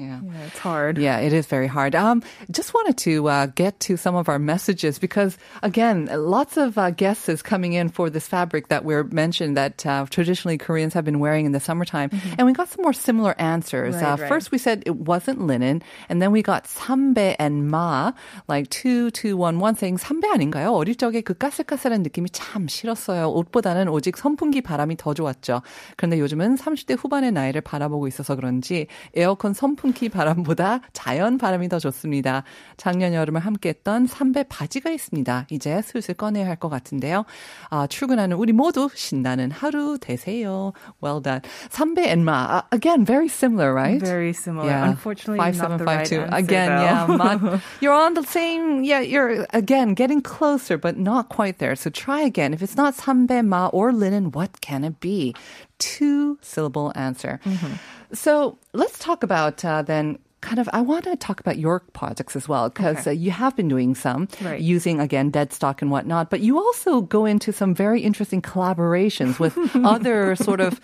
Yeah. 0.00 0.20
yeah 0.24 0.46
it's 0.46 0.58
hard 0.58 0.96
Yeah, 0.96 1.18
it 1.18 1.32
is 1.32 1.46
very 1.46 1.66
hard. 1.66 1.94
Um, 1.94 2.22
just 2.50 2.72
wanted 2.72 2.96
to 3.04 3.28
uh, 3.28 3.46
get 3.46 3.80
to 3.80 3.96
some 3.96 4.16
of 4.16 4.28
our 4.28 4.38
messages 4.38 4.98
because, 4.98 5.36
again, 5.62 6.08
lots 6.10 6.56
of 6.56 6.78
uh, 6.78 6.90
guesses 6.90 7.42
coming 7.42 7.74
in 7.74 7.90
for 7.90 8.08
this 8.08 8.26
fabric 8.26 8.68
that 8.68 8.84
we're 8.84 9.04
mentioned 9.04 9.56
that 9.56 9.84
uh, 9.84 10.06
traditionally 10.08 10.56
Koreans 10.56 10.94
have 10.94 11.04
been 11.04 11.20
wearing 11.20 11.44
in 11.44 11.52
the 11.52 11.60
summertime, 11.60 12.10
and 12.38 12.46
we 12.46 12.52
got 12.52 12.68
some 12.68 12.82
more 12.82 12.92
similar 12.94 13.38
answers. 13.38 13.94
Right, 13.94 14.04
uh, 14.04 14.16
right. 14.16 14.28
First, 14.28 14.52
we 14.52 14.58
said 14.58 14.82
it 14.86 14.96
wasn't 14.96 15.46
linen, 15.46 15.82
and 16.08 16.22
then 16.22 16.32
we 16.32 16.42
got 16.42 16.64
sambe 16.64 17.36
and 17.38 17.68
ma, 17.68 18.12
like 18.48 18.70
two 18.70 19.10
two 19.10 19.36
one 19.36 19.58
one 19.58 19.76
saying 19.76 19.98
삼배 19.98 20.28
아닌가요? 20.32 20.72
어릴 20.72 20.96
적에 20.96 21.20
그 21.20 21.34
까슬까슬한 21.34 22.02
느낌이 22.02 22.30
참 22.32 22.68
싫었어요. 22.68 23.28
옷보다는 23.32 23.88
오직 23.88 24.16
선풍기 24.16 24.62
바람이 24.62 24.96
더 24.96 25.12
좋았죠. 25.12 25.62
그런데 25.96 26.18
요즘은 26.20 26.56
30대 26.56 26.96
후반의 26.98 27.32
나이를 27.32 27.60
바라보고 27.60 28.06
있어서 28.08 28.34
그런지 28.34 28.86
에어컨 29.14 29.52
선풍 29.52 29.83
기 29.93 30.09
바람보다 30.09 30.81
자연 30.93 31.37
바람이 31.37 31.69
더 31.69 31.79
좋습니다. 31.79 32.43
작년 32.77 33.13
여름을 33.13 33.41
함께했던 33.41 34.07
삼배 34.07 34.43
바지가 34.49 34.89
있습니다. 34.89 35.47
이제 35.51 35.81
슬슬 35.81 36.13
꺼내야 36.15 36.45
할 36.47 36.55
것 36.55 36.69
같은데요. 36.69 37.25
아, 37.69 37.85
출근하는 37.87 38.37
우리 38.37 38.53
모두 38.53 38.89
신나는 38.93 39.51
하루 39.51 39.97
되세요. 39.99 40.71
Well 41.03 41.21
done. 41.21 41.41
삼배 41.69 42.05
and 42.07 42.23
ma, 42.23 42.59
uh, 42.59 42.61
again, 42.71 43.05
very 43.05 43.27
similar, 43.27 43.73
right? 43.73 43.99
very 43.99 44.31
similar 44.31 44.71
unfortunately 44.71 45.39
not 45.51 45.77
the 45.77 45.85
right 45.85 46.07
5752. 46.07 46.21
answer, 46.23 46.37
Again, 46.37 46.69
though. 46.69 46.83
yeah. 46.83 47.05
ma- 47.07 47.59
you're 47.81 47.93
on 47.93 48.13
the 48.13 48.23
same, 48.23 48.83
yeah, 48.83 49.01
you're 49.01 49.45
again 49.53 49.93
getting 49.93 50.21
closer, 50.21 50.77
but 50.77 50.97
not 50.97 51.29
quite 51.29 51.59
there. 51.59 51.75
So 51.75 51.89
try 51.89 52.21
again. 52.21 52.53
If 52.53 52.61
it's 52.61 52.77
not 52.77 52.95
sambe, 52.95 53.43
ma, 53.45 53.67
or 53.73 53.91
linen, 53.91 54.31
what 54.31 54.61
can 54.61 54.83
it 54.83 54.99
be? 54.99 55.35
Two 55.79 56.37
syllable 56.41 56.91
answer. 56.95 57.39
Mm-hmm. 57.45 57.73
So 58.13 58.57
let's 58.73 58.99
talk 58.99 59.23
about 59.23 59.63
uh, 59.65 59.81
then. 59.81 60.19
Kind 60.41 60.59
of, 60.59 60.69
I 60.73 60.81
want 60.81 61.05
to 61.05 61.15
talk 61.15 61.39
about 61.39 61.57
your 61.57 61.79
projects 61.93 62.35
as 62.35 62.47
well 62.47 62.69
because 62.69 62.97
Okay. 62.99 63.09
uh, 63.09 63.13
you 63.13 63.31
have 63.31 63.55
been 63.55 63.67
doing 63.67 63.95
some 63.95 64.27
Right. 64.43 64.61
using 64.61 64.99
again 64.99 65.31
dead 65.31 65.51
stock 65.51 65.81
and 65.81 65.89
whatnot, 65.89 66.29
but 66.29 66.39
you 66.41 66.59
also 66.59 67.01
go 67.01 67.25
into 67.25 67.51
some 67.51 67.73
very 67.73 68.01
interesting 68.01 68.43
collaborations 68.43 69.39
with 69.39 69.57
other 69.83 70.35
sort 70.35 70.61
of 70.61 70.79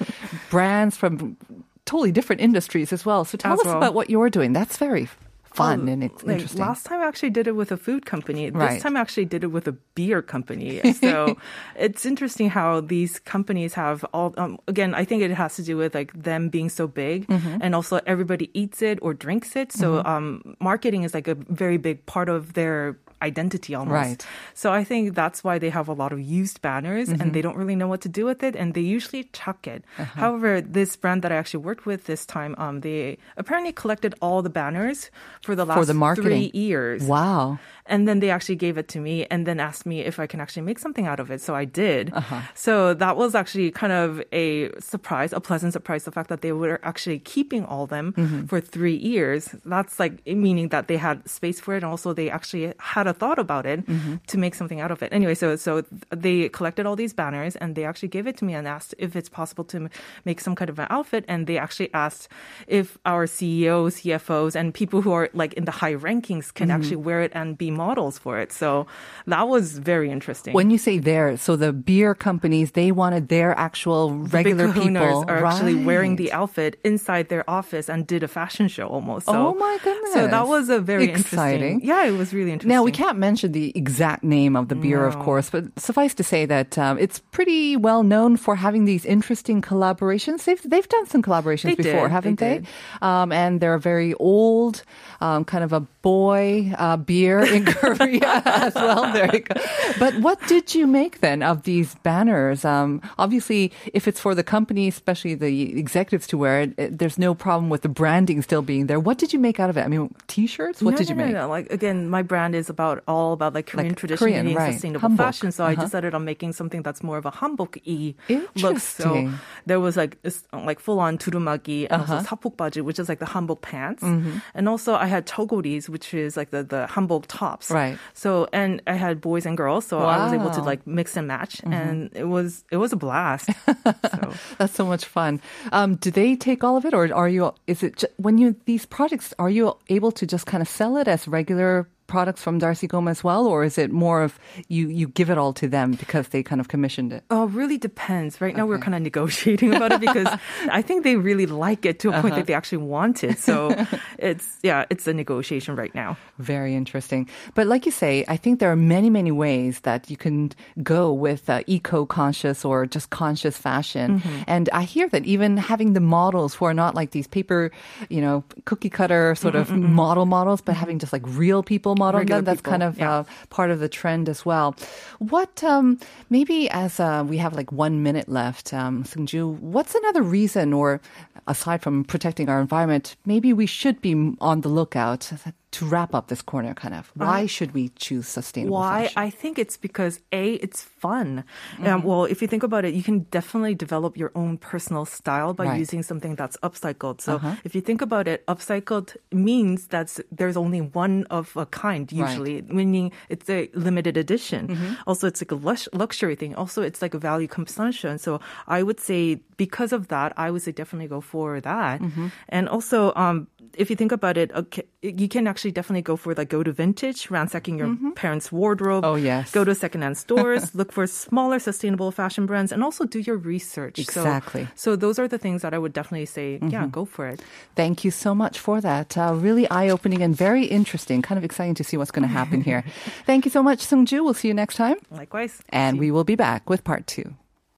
brands 0.49 0.97
from 0.97 1.37
totally 1.85 2.11
different 2.11 2.41
industries 2.41 2.91
as 2.91 3.05
well. 3.05 3.23
So 3.23 3.37
tell 3.37 3.53
As 3.53 3.59
us 3.59 3.65
well. 3.67 3.77
about 3.77 3.93
what 3.93 4.09
you're 4.09 4.31
doing. 4.31 4.51
That's 4.51 4.77
very 4.77 5.07
fun 5.53 5.81
Um, 5.81 5.87
and 5.89 6.03
it's 6.03 6.23
like, 6.23 6.35
interesting. 6.35 6.61
Last 6.61 6.85
time 6.85 7.01
I 7.01 7.07
actually 7.07 7.29
did 7.31 7.45
it 7.47 7.55
with 7.55 7.71
a 7.71 7.77
food 7.77 8.05
company. 8.05 8.49
Right. 8.51 8.73
This 8.73 8.83
time 8.83 8.95
I 8.95 9.01
actually 9.01 9.25
did 9.25 9.43
it 9.43 9.51
with 9.51 9.67
a 9.67 9.75
beer 9.95 10.21
company. 10.21 10.79
So 11.01 11.35
it's 11.75 12.05
interesting 12.05 12.49
how 12.49 12.81
these 12.81 13.19
companies 13.19 13.73
have 13.73 14.05
all. 14.13 14.33
Um, 14.37 14.57
again, 14.67 14.93
I 14.95 15.03
think 15.05 15.23
it 15.23 15.31
has 15.31 15.55
to 15.57 15.63
do 15.63 15.75
with 15.77 15.93
like 15.95 16.11
them 16.13 16.49
being 16.49 16.69
so 16.69 16.87
big, 16.87 17.27
Mm-hmm. 17.27 17.57
and 17.61 17.75
also 17.75 17.99
everybody 18.07 18.49
eats 18.53 18.81
it 18.81 18.99
or 19.01 19.13
drinks 19.13 19.55
it. 19.55 19.71
So 19.71 20.03
um, 20.05 20.55
marketing 20.59 21.03
is 21.03 21.13
like 21.13 21.27
a 21.27 21.35
very 21.49 21.77
big 21.77 22.05
part 22.05 22.29
of 22.29 22.53
their 22.53 22.97
identity 23.21 23.75
almost. 23.75 23.93
Right. 23.93 24.25
So 24.53 24.71
I 24.71 24.83
think 24.83 25.13
that's 25.15 25.43
why 25.43 25.59
they 25.59 25.69
have 25.69 25.87
a 25.87 25.93
lot 25.93 26.11
of 26.13 26.19
used 26.19 26.61
banners 26.61 27.09
Mm-hmm. 27.09 27.21
and 27.21 27.33
they 27.33 27.41
don't 27.41 27.57
really 27.57 27.75
know 27.75 27.87
what 27.87 28.01
to 28.01 28.09
do 28.09 28.25
with 28.25 28.43
it 28.43 28.55
and 28.55 28.73
they 28.73 28.81
usually 28.81 29.23
chuck 29.33 29.67
it. 29.67 29.83
Uh-huh. 29.97 30.19
However, 30.19 30.61
this 30.61 30.95
brand 30.95 31.21
that 31.23 31.31
I 31.31 31.35
actually 31.35 31.63
worked 31.63 31.85
with 31.85 32.05
this 32.05 32.25
time, 32.25 32.55
um, 32.57 32.81
they 32.81 33.17
apparently 33.37 33.71
collected 33.71 34.15
all 34.21 34.41
the 34.41 34.49
banners 34.49 35.09
for 35.41 35.55
the 35.55 35.65
last 35.65 35.77
For 35.79 35.85
the 35.85 35.93
marketing. 35.93 36.29
three 36.29 36.51
years. 36.53 37.03
Wow. 37.03 37.59
And 37.85 38.07
then 38.07 38.19
they 38.21 38.29
actually 38.29 38.55
gave 38.55 38.77
it 38.77 38.87
to 38.89 38.99
me 38.99 39.25
and 39.31 39.45
then 39.45 39.59
asked 39.59 39.85
me 39.85 40.01
if 40.01 40.19
I 40.19 40.27
can 40.27 40.39
actually 40.39 40.61
make 40.63 40.79
something 40.79 41.05
out 41.07 41.19
of 41.19 41.29
it. 41.31 41.41
So 41.41 41.55
I 41.55 41.65
did. 41.65 42.13
Uh-huh. 42.13 42.41
So 42.55 42.93
that 42.93 43.17
was 43.17 43.35
actually 43.35 43.71
kind 43.71 43.91
of 43.93 44.21
a 44.31 44.71
surprise, 44.79 45.33
a 45.33 45.39
pleasant 45.41 45.73
surprise, 45.73 46.03
the 46.05 46.11
fact 46.11 46.29
that 46.29 46.41
they 46.41 46.51
were 46.53 46.79
actually 46.83 47.19
keeping 47.19 47.65
all 47.65 47.87
them 47.87 48.13
Mm-hmm. 48.17 48.45
for 48.45 48.59
three 48.61 48.95
years. 48.95 49.49
That's 49.65 49.99
like 49.99 50.25
meaning 50.27 50.69
that 50.69 50.87
they 50.87 50.97
had 50.97 51.27
space 51.29 51.59
for 51.59 51.73
it 51.73 51.77
and 51.83 51.85
also 51.85 52.13
they 52.13 52.29
actually 52.29 52.73
had 52.77 53.07
a 53.07 53.10
thought 53.13 53.39
about 53.39 53.65
it 53.65 53.85
Mm-hmm. 53.85 54.15
to 54.27 54.37
make 54.37 54.55
something 54.55 54.79
out 54.81 54.91
of 54.91 55.01
it. 55.03 55.09
Anyway, 55.11 55.33
so 55.35 55.55
so 55.55 55.83
they 56.09 56.49
collected 56.49 56.85
all 56.85 56.95
these 56.95 57.13
banners 57.13 57.55
and 57.57 57.75
they 57.75 57.83
actually 57.85 58.09
gave 58.09 58.27
it 58.27 58.37
to 58.37 58.45
me 58.45 58.53
and 58.53 58.67
asked 58.67 58.93
if 58.97 59.15
it's 59.15 59.29
possible 59.29 59.63
to 59.65 59.89
make 60.25 60.39
some 60.41 60.55
kind 60.55 60.69
of 60.69 60.77
an 60.79 60.87
outfit. 60.89 61.25
And 61.27 61.47
they 61.47 61.57
actually 61.57 61.89
asked 61.93 62.27
if 62.67 62.97
our 63.05 63.27
CEOs, 63.27 63.95
CFOs, 64.01 64.55
and 64.55 64.73
people 64.73 65.01
who 65.01 65.11
are 65.11 65.29
like 65.33 65.53
in 65.53 65.65
the 65.65 65.71
high 65.71 65.93
rankings 65.95 66.53
can 66.53 66.67
Mm-hmm. 66.69 66.75
actually 66.77 66.97
wear 66.97 67.21
it 67.21 67.31
and 67.35 67.57
be 67.57 67.71
models 67.71 68.17
for 68.17 68.39
it. 68.39 68.51
So 68.51 68.87
that 69.27 69.47
was 69.47 69.77
very 69.77 70.09
interesting. 70.11 70.53
When 70.53 70.69
you 70.69 70.77
say 70.77 70.99
there, 70.99 71.35
so 71.37 71.55
the 71.55 71.73
beer 71.73 72.13
companies, 72.15 72.71
they 72.71 72.91
wanted 72.91 73.27
their 73.27 73.51
actual 73.57 74.13
regular 74.37 74.67
Big 74.67 74.83
people 74.83 75.25
are 75.27 75.45
actually 75.45 75.75
wearing 75.83 76.15
the 76.15 76.31
outfit 76.31 76.79
inside 76.83 77.29
their 77.29 77.43
office 77.49 77.89
and 77.89 78.05
did 78.07 78.23
a 78.23 78.27
fashion 78.27 78.67
show 78.67 78.87
almost. 78.87 79.25
So, 79.25 79.33
Oh 79.35 79.53
my 79.55 79.77
goodness. 79.83 80.13
So 80.13 80.27
that 80.27 80.47
was 80.47 80.69
a 80.69 80.79
very 80.79 81.05
Exciting. 81.09 81.81
interesting. 81.81 81.87
Yeah, 81.89 82.05
it 82.05 82.15
was 82.17 82.33
really 82.33 82.51
interesting. 82.51 82.69
Now, 82.75 82.83
we 82.83 82.91
can't 83.01 83.17
mention 83.17 83.51
the 83.51 83.71
exact 83.75 84.23
name 84.23 84.55
of 84.55 84.67
the 84.67 84.75
beer, 84.75 85.05
of 85.07 85.17
course, 85.17 85.49
but 85.49 85.63
suffice 85.79 86.13
to 86.13 86.23
say 86.23 86.45
that 86.45 86.77
um, 86.77 86.99
it's 86.99 87.17
pretty 87.31 87.75
well 87.75 88.03
known 88.03 88.37
for 88.37 88.55
having 88.55 88.85
these 88.85 89.05
interesting 89.05 89.59
collaborations. 89.59 90.43
They've, 90.43 90.61
they've 90.61 90.87
done 90.87 91.07
some 91.07 91.23
collaborations 91.23 91.75
They 91.77 91.83
before, 91.83 92.07
did, 92.07 92.11
haven't 92.11 92.39
they 92.39 92.59
they? 92.59 92.67
Um, 93.01 93.31
and 93.31 93.59
they're 93.59 93.79
very 93.79 94.13
old, 94.13 94.83
um, 95.19 95.45
kind 95.45 95.63
of 95.63 95.73
a 95.73 95.79
boy 96.03 96.73
uh, 96.77 96.97
beer 96.97 97.39
in 97.39 97.65
Korea 97.81 98.41
as 98.45 98.75
well. 98.75 99.11
There 99.11 99.33
you 99.33 99.39
go. 99.39 99.59
But 99.97 100.15
what 100.19 100.37
did 100.47 100.75
you 100.75 100.85
make 100.85 101.21
then 101.21 101.41
of 101.41 101.63
these 101.63 101.95
banners? 102.03 102.63
Um, 102.63 103.01
obviously, 103.17 103.71
if 103.93 104.07
it's 104.07 104.19
for 104.19 104.35
the 104.35 104.43
company, 104.43 104.87
especially 104.87 105.33
the 105.33 105.77
executives 105.79 106.27
to 106.27 106.37
wear 106.37 106.61
it, 106.61 106.73
it, 106.77 106.99
there's 106.99 107.17
no 107.17 107.33
problem 107.33 107.69
with 107.69 107.81
the 107.81 107.89
branding 107.89 108.43
still 108.43 108.61
being 108.61 108.85
there. 108.85 108.99
What 108.99 109.17
did 109.17 109.33
you 109.33 109.39
make 109.39 109.59
out 109.59 109.71
of 109.71 109.77
it? 109.77 109.81
I 109.81 109.87
mean, 109.87 110.13
t-shirts? 110.27 110.83
What 110.83 110.91
no, 110.91 110.97
did 110.97 111.09
you 111.09 111.15
no, 111.15 111.25
make? 111.25 111.33
No, 111.33 111.41
no. 111.41 111.49
Like 111.49 111.71
again, 111.71 112.09
my 112.09 112.21
brand 112.21 112.53
is 112.53 112.69
about 112.69 112.90
all 113.07 113.33
about 113.33 113.53
like 113.53 113.67
Korean 113.67 113.89
Like 113.89 113.97
tradition 113.97 114.27
Korean, 114.27 114.47
and 114.47 114.55
right. 114.55 114.73
sustainable 114.73 115.09
Hanbok. 115.09 115.17
fashion. 115.17 115.51
So 115.51 115.63
I 115.65 115.73
Uh-huh. 115.73 115.83
decided 115.85 116.13
on 116.13 116.25
making 116.25 116.53
something 116.53 116.81
that's 116.83 117.01
more 117.03 117.17
of 117.17 117.25
a 117.25 117.31
hanbok-y 117.31 118.15
look. 118.55 118.79
So 118.79 119.31
there 119.65 119.79
was 119.79 119.95
like 119.97 120.21
this, 120.21 120.43
like 120.53 120.79
full 120.79 120.99
on 120.99 121.17
turumagi 121.17 121.87
and 121.89 122.01
Uh-huh. 122.03 122.15
also 122.15 122.27
sapok 122.35 122.57
baji, 122.57 122.81
which 122.81 122.99
is 122.99 123.07
like 123.09 123.19
the 123.19 123.25
hanbok 123.25 123.61
pants, 123.61 124.03
Mm-hmm. 124.03 124.37
and 124.55 124.69
also 124.69 124.95
I 124.95 125.05
had 125.07 125.25
chogoris, 125.25 125.89
which 125.89 126.13
is 126.13 126.35
like 126.37 126.51
the 126.51 126.63
the 126.63 126.87
hanbok 126.89 127.25
tops. 127.27 127.69
Right. 127.71 127.97
So 128.13 128.47
and 128.53 128.81
I 128.87 128.93
had 128.93 129.21
boys 129.21 129.45
and 129.45 129.55
girls, 129.57 129.85
so 129.87 129.99
I 129.99 130.23
was 130.25 130.33
able 130.33 130.51
to 130.51 130.61
like 130.61 130.85
mix 130.85 131.15
and 131.17 131.27
match, 131.27 131.61
Mm-hmm. 131.61 131.73
and 131.73 132.09
it 132.15 132.27
was 132.27 132.63
it 132.71 132.77
was 132.77 132.91
a 132.93 132.99
blast. 132.99 133.49
so. 133.85 134.33
That's 134.57 134.73
so 134.75 134.85
much 134.85 135.05
fun. 135.05 135.41
Um, 135.71 135.95
do 135.95 136.11
they 136.11 136.35
take 136.35 136.63
all 136.63 136.77
of 136.77 136.85
it, 136.85 136.93
or 136.93 137.07
are 137.13 137.29
you? 137.29 137.53
Is 137.67 137.83
it 137.83 138.03
when 138.17 138.37
you 138.37 138.55
these 138.65 138.85
projects? 138.85 139.33
Are 139.39 139.49
you 139.49 139.77
able 139.89 140.11
to 140.19 140.25
just 140.25 140.45
kind 140.45 140.61
of 140.61 140.67
sell 140.67 140.97
it 140.97 141.07
as 141.07 141.27
regular 141.27 141.87
products 142.11 142.43
from 142.43 142.59
Darcy 142.59 142.89
Goma 142.89 143.09
as 143.09 143.23
well, 143.23 143.47
or 143.47 143.63
is 143.63 143.77
it 143.77 143.89
more 143.89 144.21
of 144.21 144.37
you 144.67 144.89
you 144.89 145.07
give 145.07 145.31
it 145.31 145.37
all 145.37 145.53
to 145.53 145.67
them 145.67 145.93
because 145.93 146.27
they 146.35 146.43
kind 146.43 146.59
of 146.59 146.67
commissioned 146.67 147.13
it? 147.13 147.23
Oh, 147.31 147.45
really 147.47 147.79
depends. 147.79 148.41
Right 148.43 148.53
now, 148.53 148.67
we're 148.67 148.83
kind 148.83 148.93
of 148.93 149.01
negotiating 149.01 149.73
about 149.73 149.93
it 149.93 150.01
because 150.07 150.27
I 150.69 150.81
think 150.83 151.05
they 151.07 151.15
really 151.15 151.47
like 151.47 151.87
it 151.87 152.03
to 152.03 152.11
a 152.11 152.21
point 152.21 152.35
that 152.35 152.47
they 152.51 152.53
actually 152.53 152.83
want 152.83 153.23
it. 153.23 153.39
So 153.39 153.71
it's 154.19 154.59
yeah, 154.61 154.83
it's 154.91 155.07
a 155.07 155.13
negotiation 155.15 155.79
right 155.79 155.95
now. 155.95 156.17
Very 156.37 156.75
interesting. 156.75 157.29
But 157.55 157.67
like 157.71 157.87
you 157.87 157.93
say, 157.95 158.25
I 158.27 158.35
think 158.35 158.59
there 158.59 158.71
are 158.71 158.75
many, 158.75 159.09
many 159.09 159.31
ways 159.31 159.79
that 159.87 160.11
you 160.11 160.17
can 160.17 160.51
go 160.83 161.13
with 161.15 161.49
uh, 161.49 161.63
eco-conscious 161.65 162.65
or 162.67 162.85
just 162.85 163.09
conscious 163.09 163.55
fashion. 163.57 164.19
Mm-hmm. 164.19 164.43
And 164.51 164.69
I 164.73 164.83
hear 164.83 165.07
that 165.15 165.23
even 165.23 165.55
having 165.55 165.93
the 165.93 166.03
models 166.03 166.53
who 166.55 166.65
are 166.65 166.75
not 166.75 166.91
like 166.93 167.11
these 167.11 167.27
paper, 167.27 167.71
you 168.09 168.19
know, 168.19 168.43
cookie 168.65 168.91
cutter 168.91 169.33
sort 169.35 169.55
of 169.55 169.71
model 169.71 170.25
models, 170.25 170.59
but 170.59 170.75
having 170.75 170.99
just 170.99 171.13
like 171.13 171.23
real 171.25 171.63
people 171.63 171.95
model 172.05 172.21
Mm-hmm. 172.21 172.45
That's 172.45 172.61
people, 172.61 172.71
kind 172.71 172.83
of 172.83 172.97
yeah. 172.97 173.11
uh, 173.11 173.23
part 173.49 173.69
of 173.73 173.79
the 173.79 173.89
trend 173.89 174.29
as 174.29 174.45
well. 174.45 174.75
What, 175.19 175.63
um, 175.63 175.99
maybe 176.29 176.69
as 176.69 176.99
uh, 176.99 177.23
we 177.27 177.37
have 177.37 177.53
like 177.59 177.71
one 177.71 178.03
minute 178.03 178.27
left, 178.29 178.73
um, 178.73 179.03
Seungju, 179.03 179.59
what's 179.59 179.95
another 179.95 180.21
reason 180.21 180.73
or 180.73 181.01
aside 181.47 181.81
from 181.81 182.03
protecting 182.03 182.49
our 182.49 182.61
environment, 182.61 183.15
maybe 183.25 183.53
we 183.53 183.65
should 183.65 184.01
be 184.01 184.13
on 184.39 184.61
the 184.61 184.69
lookout 184.69 185.31
to 185.71 185.85
wrap 185.85 186.13
up 186.13 186.27
this 186.27 186.41
corner 186.41 186.73
kind 186.73 186.93
of 186.93 187.11
why 187.15 187.45
should 187.45 187.73
we 187.73 187.89
choose 187.95 188.27
sustainable 188.27 188.75
Why? 188.77 189.03
fashion? 189.03 189.17
I 189.25 189.29
think 189.29 189.57
it's 189.57 189.77
because 189.77 190.19
A, 190.33 190.55
it's 190.55 190.81
fun. 190.83 191.45
Mm-hmm. 191.75 191.87
Um, 191.87 192.03
well, 192.03 192.25
if 192.25 192.41
you 192.41 192.47
think 192.47 192.63
about 192.63 192.83
it, 192.83 192.93
you 192.93 193.03
can 193.03 193.19
definitely 193.31 193.75
develop 193.75 194.17
your 194.17 194.31
own 194.35 194.57
personal 194.57 195.05
style 195.05 195.53
by 195.53 195.65
Right. 195.65 195.79
using 195.79 196.03
something 196.03 196.35
that's 196.35 196.57
upcycled. 196.61 197.21
So 197.21 197.35
Uh-huh. 197.35 197.55
if 197.63 197.73
you 197.75 197.81
think 197.81 198.01
about 198.01 198.27
it, 198.27 198.45
upcycled 198.47 199.15
means 199.31 199.87
that 199.87 200.19
there's 200.31 200.57
only 200.57 200.81
one 200.81 201.23
of 201.29 201.55
a 201.55 201.65
kind 201.65 202.11
usually, 202.11 202.61
meaning 202.63 203.11
it's 203.29 203.49
a 203.49 203.69
limited 203.73 204.17
edition. 204.17 204.67
Mm-hmm. 204.67 204.93
Also, 205.07 205.25
it's 205.27 205.41
like 205.41 205.51
a 205.51 205.55
lux- 205.55 205.87
luxury 205.93 206.35
thing. 206.35 206.53
Also, 206.55 206.81
it's 206.81 207.01
like 207.01 207.13
a 207.13 207.19
value 207.19 207.47
consumption. 207.47 208.17
So 208.19 208.41
I 208.67 208.83
would 208.83 208.99
say 208.99 209.39
because 209.55 209.93
of 209.93 210.09
that, 210.09 210.33
I 210.35 210.51
would 210.51 210.61
say 210.63 210.71
definitely 210.73 211.07
go 211.07 211.21
for 211.21 211.61
that. 211.61 212.01
Mm-hmm. 212.01 212.27
And 212.49 212.67
also, 212.67 213.13
um, 213.15 213.47
if 213.73 213.89
you 213.89 213.95
think 213.95 214.11
about 214.11 214.37
it, 214.37 214.51
okay, 214.53 214.83
you 215.01 215.27
can 215.27 215.47
actually 215.47 215.71
definitely 215.71 216.01
go 216.01 216.15
for 216.15 216.33
like 216.33 216.49
go 216.49 216.63
to 216.63 216.71
vintage, 216.71 217.29
ransacking 217.29 217.77
your 217.77 217.95
parents' 218.15 218.51
wardrobe. 218.51 219.05
Oh, 219.05 219.15
yes. 219.15 219.51
Go 219.51 219.63
to 219.63 219.73
secondhand 219.73 220.17
stores, 220.17 220.75
look 220.79 220.91
for 220.91 221.07
smaller 221.07 221.59
sustainable 221.59 222.11
fashion 222.11 222.45
brands, 222.45 222.71
and 222.71 222.83
also 222.83 223.05
do 223.05 223.19
your 223.19 223.37
research. 223.37 223.99
Exactly. 223.99 224.67
So, 224.75 224.95
those 224.95 225.19
are 225.19 225.27
the 225.27 225.37
things 225.37 225.61
that 225.61 225.73
I 225.73 225.77
would 225.77 225.93
definitely 225.93 226.25
say, 226.25 226.59
yeah, 226.61 226.87
go 226.87 227.05
for 227.05 227.27
it. 227.27 227.41
Thank 227.75 228.03
you 228.03 228.11
so 228.11 228.35
much 228.35 228.59
for 228.59 228.81
that. 228.81 229.17
Uh, 229.17 229.33
really 229.35 229.69
eye 229.69 229.89
opening 229.89 230.21
and 230.21 230.35
very 230.35 230.65
interesting. 230.65 231.21
Kind 231.21 231.37
of 231.37 231.43
exciting 231.43 231.75
to 231.75 231.83
see 231.83 231.97
what's 231.97 232.11
going 232.11 232.27
to 232.27 232.33
happen 232.33 232.61
here. 232.61 232.83
Thank 233.25 233.45
you 233.45 233.51
so 233.51 233.63
much, 233.63 233.79
Sungju. 233.79 234.23
We'll 234.23 234.33
see 234.33 234.47
you 234.47 234.53
next 234.53 234.75
time. 234.75 234.97
Likewise. 235.09 235.61
And 235.69 235.99
we 235.99 236.11
will 236.11 236.23
be 236.23 236.35
back 236.35 236.69
with 236.69 236.83
part 236.83 237.07
two. 237.07 237.35